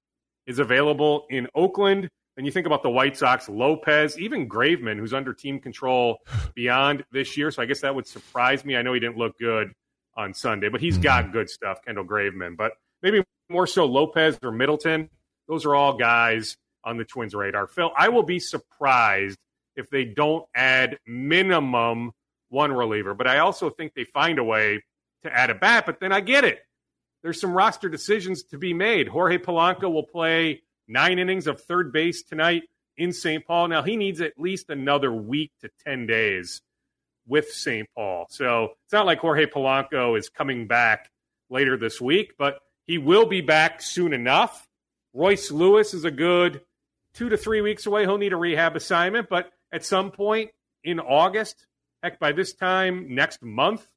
is 0.45 0.59
available 0.59 1.25
in 1.29 1.47
Oakland. 1.55 2.09
And 2.35 2.45
you 2.47 2.51
think 2.51 2.65
about 2.65 2.81
the 2.81 2.89
White 2.89 3.15
Sox, 3.15 3.47
Lopez, 3.47 4.17
even 4.17 4.49
Graveman, 4.49 4.97
who's 4.97 5.13
under 5.13 5.33
team 5.33 5.59
control 5.59 6.17
beyond 6.55 7.03
this 7.11 7.37
year. 7.37 7.51
So 7.51 7.61
I 7.61 7.65
guess 7.65 7.81
that 7.81 7.93
would 7.93 8.07
surprise 8.07 8.65
me. 8.65 8.75
I 8.75 8.81
know 8.81 8.93
he 8.93 8.99
didn't 8.99 9.17
look 9.17 9.37
good 9.37 9.71
on 10.17 10.33
Sunday, 10.33 10.69
but 10.69 10.81
he's 10.81 10.97
got 10.97 11.25
mm-hmm. 11.25 11.33
good 11.33 11.49
stuff, 11.49 11.83
Kendall 11.85 12.05
Graveman. 12.05 12.57
But 12.57 12.73
maybe 13.03 13.23
more 13.49 13.67
so 13.67 13.85
Lopez 13.85 14.37
or 14.43 14.51
Middleton. 14.51 15.09
Those 15.47 15.65
are 15.65 15.75
all 15.75 15.97
guys 15.97 16.57
on 16.83 16.97
the 16.97 17.05
Twins 17.05 17.33
radar. 17.33 17.67
Phil, 17.67 17.91
I 17.97 18.09
will 18.09 18.23
be 18.23 18.39
surprised 18.39 19.37
if 19.75 19.89
they 19.89 20.05
don't 20.05 20.45
add 20.55 20.97
minimum 21.07 22.11
one 22.49 22.71
reliever, 22.71 23.13
but 23.13 23.27
I 23.27 23.39
also 23.39 23.69
think 23.69 23.93
they 23.93 24.03
find 24.03 24.39
a 24.39 24.43
way 24.43 24.83
to 25.23 25.33
add 25.33 25.49
a 25.49 25.55
bat. 25.55 25.85
But 25.85 25.99
then 25.99 26.11
I 26.11 26.21
get 26.21 26.43
it. 26.43 26.59
There's 27.23 27.39
some 27.39 27.53
roster 27.53 27.89
decisions 27.89 28.43
to 28.43 28.57
be 28.57 28.73
made. 28.73 29.07
Jorge 29.07 29.37
Polanco 29.37 29.91
will 29.91 30.05
play 30.05 30.61
nine 30.87 31.19
innings 31.19 31.47
of 31.47 31.61
third 31.61 31.91
base 31.91 32.21
tonight 32.21 32.63
in 32.97 33.13
St. 33.13 33.45
Paul. 33.45 33.69
Now, 33.69 33.81
he 33.81 33.95
needs 33.95 34.21
at 34.21 34.33
least 34.37 34.69
another 34.69 35.11
week 35.11 35.51
to 35.61 35.69
10 35.85 36.05
days 36.05 36.61
with 37.25 37.49
St. 37.49 37.87
Paul. 37.95 38.27
So 38.29 38.73
it's 38.83 38.93
not 38.93 39.05
like 39.05 39.19
Jorge 39.19 39.45
Polanco 39.45 40.17
is 40.17 40.29
coming 40.29 40.67
back 40.67 41.09
later 41.49 41.77
this 41.77 42.01
week, 42.01 42.33
but 42.37 42.59
he 42.87 42.97
will 42.97 43.25
be 43.25 43.41
back 43.41 43.81
soon 43.81 44.13
enough. 44.13 44.67
Royce 45.13 45.51
Lewis 45.51 45.93
is 45.93 46.05
a 46.05 46.11
good 46.11 46.61
two 47.13 47.29
to 47.29 47.37
three 47.37 47.61
weeks 47.61 47.85
away. 47.85 48.03
He'll 48.03 48.17
need 48.17 48.33
a 48.33 48.37
rehab 48.37 48.75
assignment, 48.75 49.29
but 49.29 49.51
at 49.71 49.85
some 49.85 50.11
point 50.11 50.51
in 50.83 50.99
August, 50.99 51.65
heck, 52.01 52.19
by 52.19 52.31
this 52.31 52.53
time 52.53 53.15
next 53.15 53.41
month, 53.41 53.87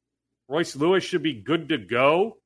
Royce 0.48 0.76
Lewis 0.76 1.02
should 1.02 1.22
be 1.22 1.34
good 1.34 1.70
to 1.70 1.78
go. 1.78 2.36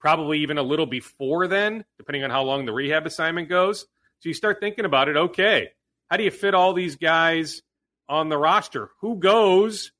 Probably 0.00 0.40
even 0.40 0.58
a 0.58 0.62
little 0.62 0.86
before 0.86 1.48
then, 1.48 1.84
depending 1.98 2.24
on 2.24 2.30
how 2.30 2.42
long 2.42 2.66
the 2.66 2.72
rehab 2.72 3.06
assignment 3.06 3.48
goes. 3.48 3.86
So 4.20 4.28
you 4.28 4.34
start 4.34 4.60
thinking 4.60 4.84
about 4.84 5.08
it. 5.08 5.16
Okay, 5.16 5.70
how 6.10 6.16
do 6.16 6.24
you 6.24 6.30
fit 6.30 6.54
all 6.54 6.74
these 6.74 6.96
guys 6.96 7.62
on 8.08 8.28
the 8.28 8.38
roster? 8.38 8.90
Who 9.00 9.16
goes 9.16 9.92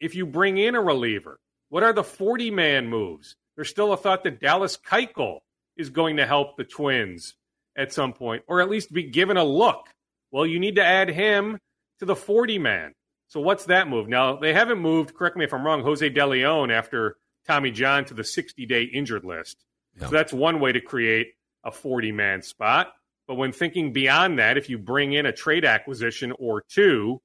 if 0.00 0.14
you 0.14 0.26
bring 0.26 0.58
in 0.58 0.76
a 0.76 0.80
reliever? 0.80 1.40
What 1.70 1.82
are 1.82 1.92
the 1.92 2.04
40 2.04 2.50
man 2.52 2.88
moves? 2.88 3.36
There's 3.58 3.70
still 3.70 3.92
a 3.92 3.96
thought 3.96 4.22
that 4.22 4.38
Dallas 4.38 4.76
Keuchel 4.76 5.40
is 5.76 5.90
going 5.90 6.18
to 6.18 6.26
help 6.26 6.56
the 6.56 6.62
Twins 6.62 7.34
at 7.76 7.92
some 7.92 8.12
point, 8.12 8.44
or 8.46 8.60
at 8.60 8.70
least 8.70 8.92
be 8.92 9.02
given 9.02 9.36
a 9.36 9.42
look. 9.42 9.88
Well, 10.30 10.46
you 10.46 10.60
need 10.60 10.76
to 10.76 10.84
add 10.84 11.08
him 11.08 11.58
to 11.98 12.04
the 12.04 12.14
40 12.14 12.60
man. 12.60 12.92
So 13.26 13.40
what's 13.40 13.64
that 13.64 13.88
move? 13.88 14.08
Now, 14.08 14.36
they 14.36 14.52
haven't 14.52 14.78
moved, 14.78 15.12
correct 15.12 15.36
me 15.36 15.44
if 15.44 15.52
I'm 15.52 15.66
wrong, 15.66 15.82
Jose 15.82 16.08
De 16.08 16.24
Leon 16.24 16.70
after 16.70 17.16
Tommy 17.48 17.72
John 17.72 18.04
to 18.04 18.14
the 18.14 18.22
60 18.22 18.64
day 18.64 18.84
injured 18.84 19.24
list. 19.24 19.64
So 19.98 20.06
that's 20.06 20.32
one 20.32 20.60
way 20.60 20.70
to 20.70 20.80
create 20.80 21.32
a 21.64 21.72
40 21.72 22.12
man 22.12 22.42
spot. 22.42 22.92
But 23.26 23.34
when 23.34 23.50
thinking 23.50 23.92
beyond 23.92 24.38
that, 24.38 24.56
if 24.56 24.70
you 24.70 24.78
bring 24.78 25.14
in 25.14 25.26
a 25.26 25.32
trade 25.32 25.64
acquisition 25.64 26.32
or 26.38 26.62
two, 26.62 27.20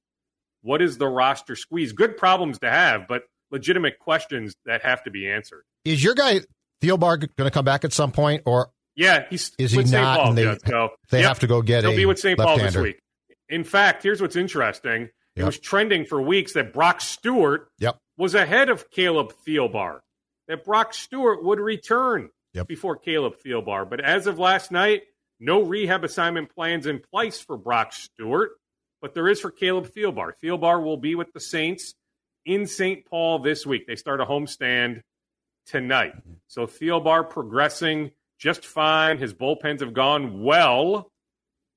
what 0.63 0.81
is 0.81 0.97
the 0.97 1.07
roster 1.07 1.55
squeeze? 1.55 1.93
Good 1.93 2.17
problems 2.17 2.57
to 2.59 2.71
have, 2.71 3.07
but 3.07 3.25
legitimate 3.53 3.99
questions 3.99 4.55
that 4.65 4.81
have 4.81 5.03
to 5.03 5.11
be 5.11 5.29
answered. 5.29 5.63
Is 5.85 6.03
your 6.03 6.15
guy 6.15 6.41
Thielbar 6.81 7.19
going 7.37 7.47
to 7.47 7.51
come 7.51 7.63
back 7.63 7.85
at 7.85 7.93
some 7.93 8.11
point, 8.11 8.41
or 8.45 8.71
yeah, 8.95 9.25
he's 9.29 9.51
is 9.57 9.71
he 9.71 9.83
not? 9.83 10.19
Paul, 10.19 10.29
and 10.29 10.37
they, 10.37 10.57
so, 10.67 10.89
they 11.09 11.19
yep, 11.19 11.29
have 11.29 11.39
to 11.39 11.47
go 11.47 11.61
get 11.61 11.83
He'll 11.85 11.95
be 11.95 12.05
with 12.05 12.19
St. 12.19 12.37
Paul 12.37 12.57
this 12.57 12.75
week. 12.75 12.99
In 13.47 13.63
fact, 13.63 14.03
here's 14.03 14.21
what's 14.21 14.35
interesting. 14.35 15.03
It 15.35 15.39
Yep. 15.39 15.45
was 15.47 15.59
trending 15.59 16.05
for 16.05 16.21
weeks 16.21 16.53
that 16.53 16.73
Brock 16.73 17.01
Stewart 17.01 17.67
Yep. 17.79 17.97
was 18.17 18.35
ahead 18.35 18.69
of 18.69 18.91
Caleb 18.91 19.33
Thielbar. 19.47 19.99
That 20.47 20.63
Brock 20.65 20.93
Stewart 20.93 21.43
would 21.43 21.59
return 21.59 22.29
Yep. 22.53 22.67
before 22.67 22.97
Caleb 22.97 23.35
Thielbar. 23.43 23.89
But 23.89 23.99
as 24.01 24.27
of 24.27 24.37
last 24.37 24.71
night, 24.71 25.03
no 25.39 25.61
rehab 25.63 26.03
assignment 26.03 26.53
plans 26.53 26.85
in 26.85 26.99
place 26.99 27.39
for 27.41 27.57
Brock 27.57 27.93
Stewart, 27.93 28.51
but 29.01 29.13
there 29.15 29.27
is 29.27 29.39
for 29.41 29.49
Caleb 29.49 29.87
Thielbar. 29.87 30.33
Thielbar 30.43 30.83
will 30.83 30.97
be 30.97 31.15
with 31.15 31.33
the 31.33 31.39
Saints 31.39 31.95
in 32.45 32.67
St. 32.67 33.05
Paul 33.05 33.39
this 33.39 33.65
week. 33.65 33.87
They 33.87 33.95
start 33.95 34.21
a 34.21 34.25
homestand 34.25 35.01
tonight. 35.65 36.13
So 36.47 36.67
Thielbar 36.67 37.29
progressing 37.29 38.11
just 38.37 38.65
fine. 38.65 39.17
His 39.17 39.33
bullpens 39.33 39.79
have 39.79 39.93
gone 39.93 40.43
well. 40.43 41.11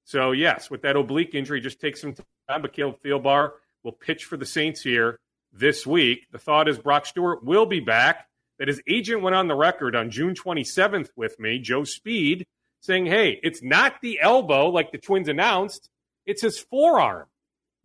So 0.05 0.33
yes, 0.33 0.71
with 0.71 0.83
that 0.83 0.97
oblique 0.97 1.35
injury, 1.35 1.61
just 1.61 1.81
take 1.81 1.97
some 1.97 2.15
time. 2.15 2.63
But 2.63 2.73
Caleb 2.73 2.97
Thielbar 3.05 3.53
will 3.83 3.93
pitch 3.93 4.25
for 4.25 4.37
the 4.37 4.47
Saints 4.47 4.83
here 4.83 5.19
this 5.53 5.87
week. 5.87 6.27
The 6.33 6.39
thought 6.39 6.69
is 6.69 6.79
Brock 6.79 7.07
Stewart 7.07 7.45
will 7.45 7.67
be 7.67 7.81
back. 7.81 8.29
That 8.59 8.69
his 8.69 8.81
agent 8.89 9.21
went 9.21 9.37
on 9.37 9.49
the 9.49 9.55
record 9.55 9.95
on 9.95 10.11
June 10.11 10.35
27th 10.35 11.11
with 11.15 11.39
me, 11.39 11.59
Joe 11.59 11.85
Speed, 11.85 12.47
saying, 12.81 13.05
"Hey, 13.05 13.39
it's 13.43 13.63
not 13.63 14.01
the 14.01 14.19
elbow 14.21 14.71
like 14.71 14.93
the 14.93 14.99
Twins 14.99 15.29
announced; 15.29 15.91
it's 16.25 16.41
his 16.41 16.59
forearm." 16.59 17.27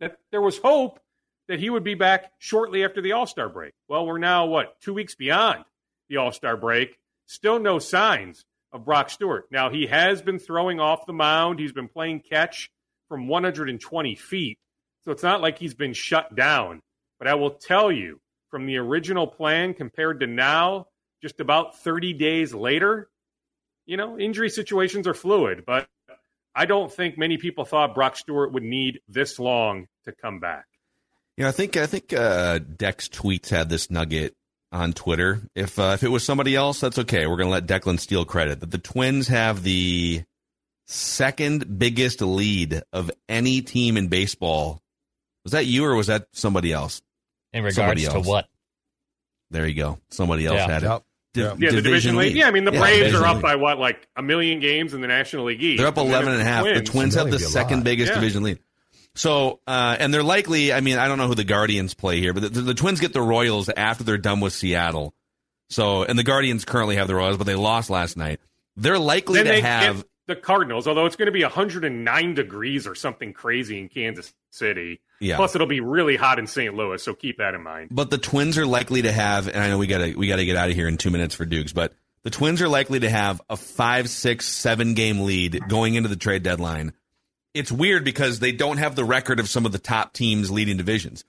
That 0.00 0.16
there 0.30 0.40
was 0.40 0.58
hope 0.58 0.98
that 1.48 1.60
he 1.60 1.70
would 1.70 1.84
be 1.84 1.94
back 1.94 2.32
shortly 2.38 2.84
after 2.84 3.00
the 3.00 3.12
All 3.12 3.26
Star 3.26 3.48
break. 3.48 3.72
Well, 3.88 4.06
we're 4.06 4.18
now 4.18 4.46
what 4.46 4.80
two 4.80 4.94
weeks 4.94 5.14
beyond 5.14 5.64
the 6.08 6.18
All 6.18 6.32
Star 6.32 6.56
break. 6.56 6.96
Still 7.26 7.58
no 7.58 7.78
signs 7.78 8.44
of 8.72 8.84
Brock 8.84 9.10
Stewart. 9.10 9.46
Now 9.50 9.70
he 9.70 9.86
has 9.86 10.22
been 10.22 10.38
throwing 10.38 10.80
off 10.80 11.06
the 11.06 11.12
mound. 11.12 11.58
He's 11.58 11.72
been 11.72 11.88
playing 11.88 12.22
catch 12.28 12.70
from 13.08 13.28
120 13.28 14.14
feet, 14.16 14.58
so 15.04 15.12
it's 15.12 15.22
not 15.22 15.40
like 15.40 15.58
he's 15.58 15.74
been 15.74 15.92
shut 15.92 16.34
down. 16.34 16.80
But 17.18 17.28
I 17.28 17.34
will 17.34 17.50
tell 17.50 17.92
you, 17.92 18.20
from 18.50 18.66
the 18.66 18.78
original 18.78 19.26
plan 19.26 19.74
compared 19.74 20.20
to 20.20 20.26
now, 20.26 20.86
just 21.22 21.40
about 21.40 21.78
30 21.78 22.14
days 22.14 22.52
later, 22.52 23.08
you 23.86 23.96
know, 23.96 24.18
injury 24.18 24.50
situations 24.50 25.06
are 25.06 25.14
fluid, 25.14 25.64
but 25.66 25.88
I 26.54 26.66
don't 26.66 26.92
think 26.92 27.16
many 27.16 27.38
people 27.38 27.64
thought 27.64 27.94
Brock 27.94 28.16
Stewart 28.16 28.52
would 28.52 28.62
need 28.62 29.00
this 29.08 29.38
long 29.38 29.86
to 30.04 30.12
come 30.12 30.40
back. 30.40 30.66
You 31.36 31.44
know, 31.44 31.48
I 31.48 31.52
think 31.52 31.76
I 31.76 31.86
think 31.86 32.12
uh, 32.12 32.58
Dex 32.58 33.08
tweets 33.08 33.48
had 33.48 33.68
this 33.68 33.90
nugget 33.90 34.34
on 34.70 34.92
Twitter. 34.92 35.40
If 35.54 35.78
uh, 35.78 35.92
if 35.94 36.02
it 36.02 36.08
was 36.08 36.22
somebody 36.24 36.54
else, 36.54 36.80
that's 36.80 36.98
okay. 36.98 37.26
We're 37.26 37.36
going 37.36 37.48
to 37.48 37.52
let 37.52 37.66
Declan 37.66 37.98
steal 37.98 38.24
credit. 38.24 38.60
That 38.60 38.70
the 38.70 38.78
Twins 38.78 39.28
have 39.28 39.62
the 39.62 40.22
second 40.86 41.78
biggest 41.78 42.20
lead 42.20 42.82
of 42.92 43.10
any 43.28 43.62
team 43.62 43.96
in 43.96 44.08
baseball. 44.08 44.80
Was 45.44 45.52
that 45.52 45.66
you 45.66 45.84
or 45.84 45.94
was 45.94 46.08
that 46.08 46.26
somebody 46.32 46.72
else? 46.72 47.00
In 47.52 47.62
Somebody 47.72 48.02
regards 48.06 48.24
to 48.24 48.30
what? 48.30 48.46
There 49.50 49.66
you 49.66 49.74
go. 49.74 49.98
Somebody 50.10 50.46
else 50.46 50.56
Yeah. 50.56 50.66
had 50.70 50.82
it. 50.82 50.86
Yep. 50.86 51.02
Di- 51.34 51.40
Yep. 51.40 51.56
Yeah, 51.60 51.70
the 51.70 51.82
division 51.82 52.16
lead. 52.16 52.36
Yeah, 52.36 52.46
I 52.46 52.50
mean 52.50 52.64
the 52.64 52.72
Yeah, 52.72 52.80
Braves 52.80 53.14
are 53.14 53.24
up 53.24 53.36
lead. 53.36 53.42
by 53.42 53.56
what, 53.56 53.78
like 53.78 54.06
a 54.16 54.22
million 54.22 54.60
games 54.60 54.92
in 54.92 55.00
the 55.00 55.06
National 55.08 55.46
League 55.46 55.62
East. 55.62 55.78
They're 55.78 55.86
up 55.88 55.96
And 55.96 56.08
11 56.08 56.32
and 56.32 56.40
a 56.42 56.44
half. 56.44 56.64
The 56.64 56.72
Twins- 56.74 56.90
Twins 56.90 57.14
have 57.14 57.24
the 57.26 57.30
That'd 57.32 57.40
be 57.40 57.44
a 57.46 57.48
second 57.48 57.76
lot. 57.78 57.84
biggest 57.84 58.10
Yeah. 58.10 58.14
division 58.16 58.42
lead. 58.42 58.58
So, 59.14 59.60
uh, 59.66 59.96
and 59.98 60.12
they're 60.12 60.22
likely, 60.22 60.72
I 60.72 60.80
mean, 60.80 60.98
I 60.98 61.06
don't 61.08 61.18
know 61.18 61.26
who 61.28 61.34
the 61.34 61.44
Guardians 61.44 61.94
play 61.94 62.20
here, 62.20 62.32
but 62.32 62.52
the, 62.52 62.60
the 62.60 62.74
Twins 62.74 63.00
get 63.00 63.12
the 63.12 63.20
Royals 63.22 63.68
after 63.68 64.04
they're 64.04 64.18
done 64.18 64.40
with 64.40 64.52
Seattle. 64.52 65.14
So, 65.68 66.02
and 66.02 66.18
the 66.18 66.22
Guardians 66.22 66.64
currently 66.64 66.96
have 66.96 67.08
the 67.08 67.14
Royals, 67.14 67.36
but 67.36 67.46
they 67.46 67.54
lost 67.54 67.90
last 67.90 68.16
night. 68.16 68.40
They're 68.76 68.98
likely 68.98 69.38
Then 69.42 69.46
to 69.46 69.52
they 69.52 69.60
have, 69.60 70.04
the 70.26 70.36
Cardinals, 70.36 70.86
although 70.86 71.04
it's 71.06 71.16
going 71.16 71.26
to 71.26 71.32
be 71.32 71.42
109 71.42 72.34
degrees 72.34 72.86
or 72.86 72.94
something 72.94 73.32
crazy 73.32 73.78
in 73.78 73.88
Kansas 73.88 74.32
City. 74.50 75.00
Yeah. 75.20 75.36
Plus, 75.36 75.54
it'll 75.54 75.66
be 75.66 75.80
really 75.80 76.16
hot 76.16 76.38
in 76.38 76.46
St. 76.46 76.74
Louis, 76.74 77.02
so 77.02 77.14
keep 77.14 77.38
that 77.38 77.54
in 77.54 77.62
mind. 77.62 77.88
but 77.92 78.10
the 78.10 78.18
Twins 78.18 78.56
are 78.56 78.66
likely 78.66 79.02
to 79.02 79.12
have, 79.12 79.46
and 79.48 79.58
I 79.58 79.68
know 79.68 79.78
we 79.78 79.86
gotta, 79.86 80.14
we 80.16 80.26
gotta 80.28 80.44
get 80.44 80.56
out 80.56 80.70
of 80.70 80.74
here 80.74 80.88
in 80.88 80.96
two 80.96 81.10
minutes 81.10 81.34
for 81.34 81.44
Dukes, 81.44 81.72
but 81.72 81.92
the 82.24 82.30
Twins 82.30 82.62
are 82.62 82.68
likely 82.68 83.00
to 83.00 83.10
have 83.10 83.40
a 83.50 83.56
five, 83.56 84.08
six, 84.08 84.46
seven 84.48 84.94
game 84.94 85.20
lead 85.20 85.60
going 85.68 85.94
into 85.96 86.08
the 86.08 86.16
trade 86.16 86.42
deadline. 86.42 86.92
It's 87.54 87.70
weird 87.72 88.04
because 88.04 88.38
they 88.38 88.52
don't 88.52 88.78
have 88.78 88.96
the 88.96 89.04
record 89.04 89.38
of 89.40 89.48
some 89.48 89.66
of 89.66 89.72
the 89.72 89.78
top 89.78 90.12
teams 90.12 90.50
leading 90.50 90.76
divisions, 90.76 91.24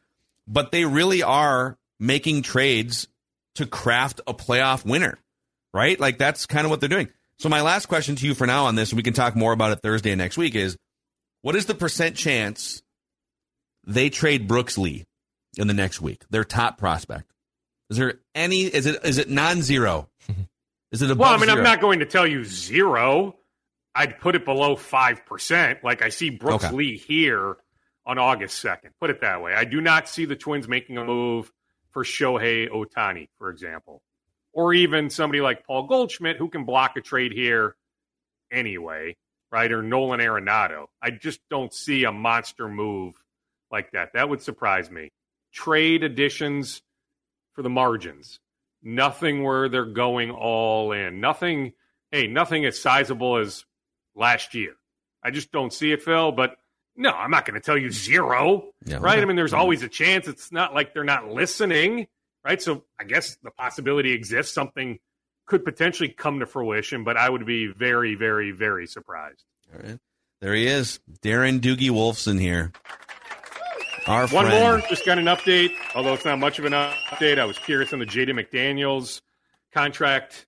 but 0.48 0.72
they 0.72 0.86
really 0.86 1.22
are 1.22 1.78
making 2.00 2.42
trades 2.44 3.08
to 3.56 3.66
craft 3.66 4.22
a 4.26 4.34
playoff 4.34 4.86
winner, 4.86 5.20
right? 5.74 6.00
Like 6.00 6.18
that's 6.18 6.46
kind 6.46 6.66
of 6.66 6.72
what 6.72 6.80
they're 6.80 6.90
doing. 6.90 7.10
So 7.40 7.50
my 7.50 7.62
last 7.62 7.88
question 7.88 8.16
to 8.16 8.26
you 8.26 8.34
for 8.34 8.48
now 8.48 8.66
on 8.66 8.76
this, 8.76 8.92
and 8.92 8.98
we 8.98 9.04
can 9.04 9.14
talk 9.14 9.36
more 9.36 9.54
about 9.54 9.72
it 9.72 9.82
Thursday 9.82 10.12
and 10.12 10.20
next 10.20 10.38
week, 10.38 10.56
is 10.56 10.78
what 11.42 11.56
is 11.56 11.66
the 11.66 11.76
percent 11.76 12.16
chance 12.16 12.82
they 13.86 14.10
trade 14.10 14.48
Brooks 14.48 14.78
Lee 14.78 15.06
in 15.58 15.68
the 15.68 15.74
next 15.74 16.02
week? 16.02 16.24
Their 16.30 16.46
top 16.46 16.78
prospect. 16.78 17.34
Is 17.90 17.98
there 17.98 18.16
any? 18.34 18.62
Is 18.62 18.86
it 18.86 19.04
is 19.04 19.18
it 19.18 19.30
non-zero? 19.30 20.10
Is 20.92 21.02
it 21.02 21.10
above 21.10 21.20
Well, 21.22 21.34
I 21.34 21.38
mean, 21.38 21.46
zero? 21.46 21.58
I'm 21.58 21.64
not 21.64 21.82
going 21.82 22.00
to 22.00 22.06
tell 22.06 22.28
you 22.28 22.46
zero. 22.46 23.36
I'd 23.96 24.20
put 24.20 24.36
it 24.36 24.46
below 24.46 24.76
5%. 24.76 25.84
Like 25.84 26.02
I 26.02 26.10
see 26.10 26.30
Brooks 26.30 26.66
Okay. 26.66 26.76
Lee 26.76 26.98
here 26.98 27.58
on 28.06 28.18
August 28.18 28.64
2nd. 28.64 28.90
Put 29.00 29.10
it 29.10 29.22
that 29.22 29.42
way. 29.42 29.54
I 29.54 29.66
do 29.66 29.82
not 29.82 30.10
see 30.10 30.26
the 30.26 30.36
Twins 30.36 30.68
making 30.68 30.98
a 30.98 31.06
move 31.06 31.52
for 31.92 32.04
Shohei 32.04 32.70
Ohtani, 32.70 33.30
for 33.38 33.50
example, 33.50 34.02
or 34.52 34.74
even 34.74 35.10
somebody 35.10 35.42
like 35.42 35.66
Paul 35.66 35.88
Goldschmidt 35.88 36.38
who 36.38 36.50
can 36.50 36.66
block 36.66 36.98
a 36.98 37.02
trade 37.02 37.32
here 37.32 37.76
anyway, 38.52 39.16
right? 39.52 39.72
Or 39.72 39.84
Nolan 39.84 40.20
Arenado. 40.20 40.88
I 41.02 41.12
just 41.12 41.40
don't 41.50 41.74
see 41.74 42.04
a 42.04 42.12
monster 42.12 42.68
move 42.68 43.14
like 43.72 43.92
that. 43.92 44.14
That 44.14 44.28
would 44.30 44.42
surprise 44.42 44.90
me. 44.90 45.12
Trade 45.54 46.04
additions 46.04 46.82
for 47.54 47.62
the 47.62 47.70
margins. 47.70 48.40
Nothing 48.82 49.44
where 49.44 49.70
they're 49.70 49.86
going 49.86 50.32
all 50.32 50.92
in. 50.92 51.22
Nothing, 51.22 51.74
hey, 52.12 52.28
nothing 52.28 52.66
as 52.66 52.82
sizable 52.82 53.38
as 53.38 53.64
last 54.16 54.54
year. 54.54 54.74
I 55.24 55.32
just 55.32 55.52
don't 55.52 55.72
see 55.74 55.92
it, 55.92 56.02
Phil. 56.04 56.32
But 56.32 56.56
no, 56.96 57.10
I'm 57.12 57.32
not 57.32 57.46
going 57.46 57.56
to 57.60 57.66
tell 57.66 57.78
you 57.78 57.92
zero, 57.92 58.70
Yeah, 58.86 58.98
right? 59.02 59.20
I 59.20 59.26
mean, 59.26 59.36
there's 59.36 59.54
always 59.54 59.84
a 59.84 59.88
chance. 59.90 60.28
It's 60.28 60.52
not 60.52 60.74
like 60.74 60.94
they're 60.94 61.04
not 61.04 61.30
listening, 61.30 62.08
right? 62.46 62.62
So 62.62 62.84
I 63.00 63.04
guess 63.06 63.38
the 63.44 63.52
possibility 63.52 64.12
exists 64.14 64.54
something 64.54 65.00
could 65.46 65.66
potentially 65.66 66.10
come 66.10 66.40
to 66.40 66.46
fruition, 66.46 67.04
but 67.04 67.18
I 67.18 67.30
would 67.30 67.46
be 67.46 67.68
very, 67.68 68.16
very, 68.16 68.52
very 68.52 68.88
surprised. 68.88 69.44
All 69.74 69.82
right. 69.82 69.98
There 70.40 70.54
he 70.54 70.68
is, 70.68 71.00
Darren 71.22 71.60
Doogie 71.62 71.90
Wolfson 71.90 72.40
here. 72.40 72.72
Our 74.08 74.28
One 74.28 74.46
friend. 74.48 74.50
more, 74.50 74.90
just 74.90 75.06
got 75.06 75.18
an 75.18 75.26
update, 75.26 75.72
although 75.96 76.14
it's 76.14 76.26
not 76.26 76.38
much 76.38 76.60
of 76.60 76.66
an 76.66 76.74
update. 76.74 77.40
I 77.40 77.46
was 77.46 77.58
curious 77.58 77.94
on 77.94 78.00
the 78.00 78.06
JD 78.06 78.30
McDaniels 78.32 79.22
contract 79.74 80.46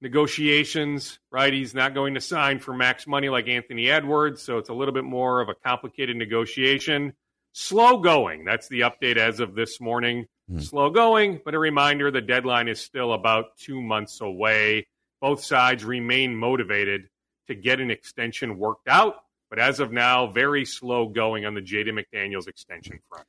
negotiations, 0.00 1.18
right? 1.30 1.52
He's 1.52 1.74
not 1.74 1.94
going 1.94 2.14
to 2.14 2.20
sign 2.20 2.58
for 2.58 2.74
max 2.74 3.06
money 3.06 3.28
like 3.28 3.48
Anthony 3.48 3.90
Edwards, 3.90 4.42
so 4.42 4.58
it's 4.58 4.68
a 4.68 4.74
little 4.74 4.94
bit 4.94 5.04
more 5.04 5.40
of 5.40 5.48
a 5.48 5.54
complicated 5.54 6.16
negotiation. 6.16 7.14
Slow 7.52 7.98
going. 7.98 8.44
That's 8.44 8.68
the 8.68 8.80
update 8.80 9.16
as 9.16 9.40
of 9.40 9.54
this 9.54 9.80
morning. 9.80 10.26
Hmm. 10.48 10.60
Slow 10.60 10.90
going, 10.90 11.40
but 11.44 11.54
a 11.54 11.58
reminder 11.58 12.10
the 12.10 12.20
deadline 12.20 12.68
is 12.68 12.80
still 12.80 13.12
about 13.12 13.56
two 13.58 13.82
months 13.82 14.20
away. 14.20 14.86
Both 15.20 15.42
sides 15.44 15.84
remain 15.84 16.36
motivated 16.36 17.08
to 17.48 17.54
get 17.54 17.80
an 17.80 17.90
extension 17.90 18.58
worked 18.58 18.88
out, 18.88 19.16
but 19.50 19.58
as 19.58 19.80
of 19.80 19.90
now, 19.90 20.28
very 20.28 20.64
slow 20.64 21.08
going 21.08 21.44
on 21.44 21.54
the 21.54 21.60
Jaden 21.60 21.98
McDaniels 21.98 22.46
extension 22.46 23.00
front. 23.08 23.26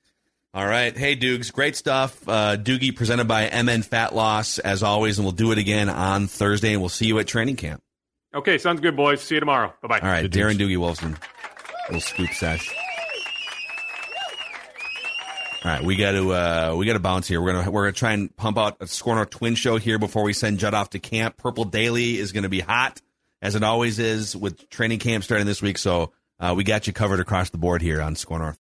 All 0.53 0.65
right. 0.65 0.97
Hey, 0.97 1.13
Dukes. 1.13 1.51
Great 1.51 1.75
stuff. 1.75 2.27
Uh, 2.27 2.57
Doogie 2.57 2.95
presented 2.95 3.27
by 3.27 3.49
MN 3.49 3.83
Fat 3.83 4.15
Loss, 4.15 4.57
as 4.57 4.81
always, 4.81 5.19
and 5.19 5.25
we'll 5.25 5.31
do 5.31 5.51
it 5.51 5.59
again 5.59 5.89
on 5.89 6.25
Thursday, 6.27 6.73
and 6.73 6.81
we'll 6.81 6.89
see 6.89 7.05
you 7.05 7.19
at 7.19 7.27
training 7.27 7.55
camp. 7.55 7.81
Okay, 8.33 8.57
sounds 8.57 8.81
good, 8.81 8.95
boys. 8.95 9.21
See 9.21 9.35
you 9.35 9.39
tomorrow. 9.39 9.73
Bye 9.81 9.87
bye. 9.87 9.99
All 9.99 10.07
right. 10.07 10.23
Good 10.23 10.31
Darren 10.31 10.57
Doogie 10.57 10.77
Wolfson. 10.77 11.17
Little 11.87 12.01
scoop 12.01 12.31
sesh. 12.31 12.73
All 15.63 15.71
right, 15.71 15.83
we 15.83 15.97
got 15.97 16.13
to 16.13 16.31
uh, 16.31 16.75
we 16.77 16.85
got 16.85 16.93
to 16.93 16.99
bounce 16.99 17.27
here. 17.27 17.41
We're 17.41 17.51
gonna 17.51 17.69
we're 17.69 17.83
gonna 17.83 17.91
try 17.91 18.13
and 18.13 18.35
pump 18.35 18.57
out 18.57 18.77
a 18.79 18.87
Score 18.87 19.15
North 19.15 19.29
Twin 19.29 19.55
show 19.55 19.77
here 19.77 19.99
before 19.99 20.23
we 20.23 20.33
send 20.33 20.57
Judd 20.57 20.73
off 20.73 20.91
to 20.91 20.99
camp. 20.99 21.37
Purple 21.37 21.65
Daily 21.65 22.17
is 22.17 22.31
going 22.31 22.43
to 22.43 22.49
be 22.49 22.61
hot 22.61 23.01
as 23.41 23.55
it 23.55 23.63
always 23.63 23.99
is 23.99 24.35
with 24.35 24.69
training 24.69 24.99
camp 24.99 25.23
starting 25.23 25.45
this 25.45 25.61
week. 25.61 25.77
So 25.77 26.13
uh, 26.39 26.53
we 26.55 26.63
got 26.63 26.87
you 26.87 26.93
covered 26.93 27.19
across 27.19 27.49
the 27.49 27.57
board 27.57 27.81
here 27.81 28.01
on 28.01 28.15
Score 28.15 28.39
North. 28.39 28.57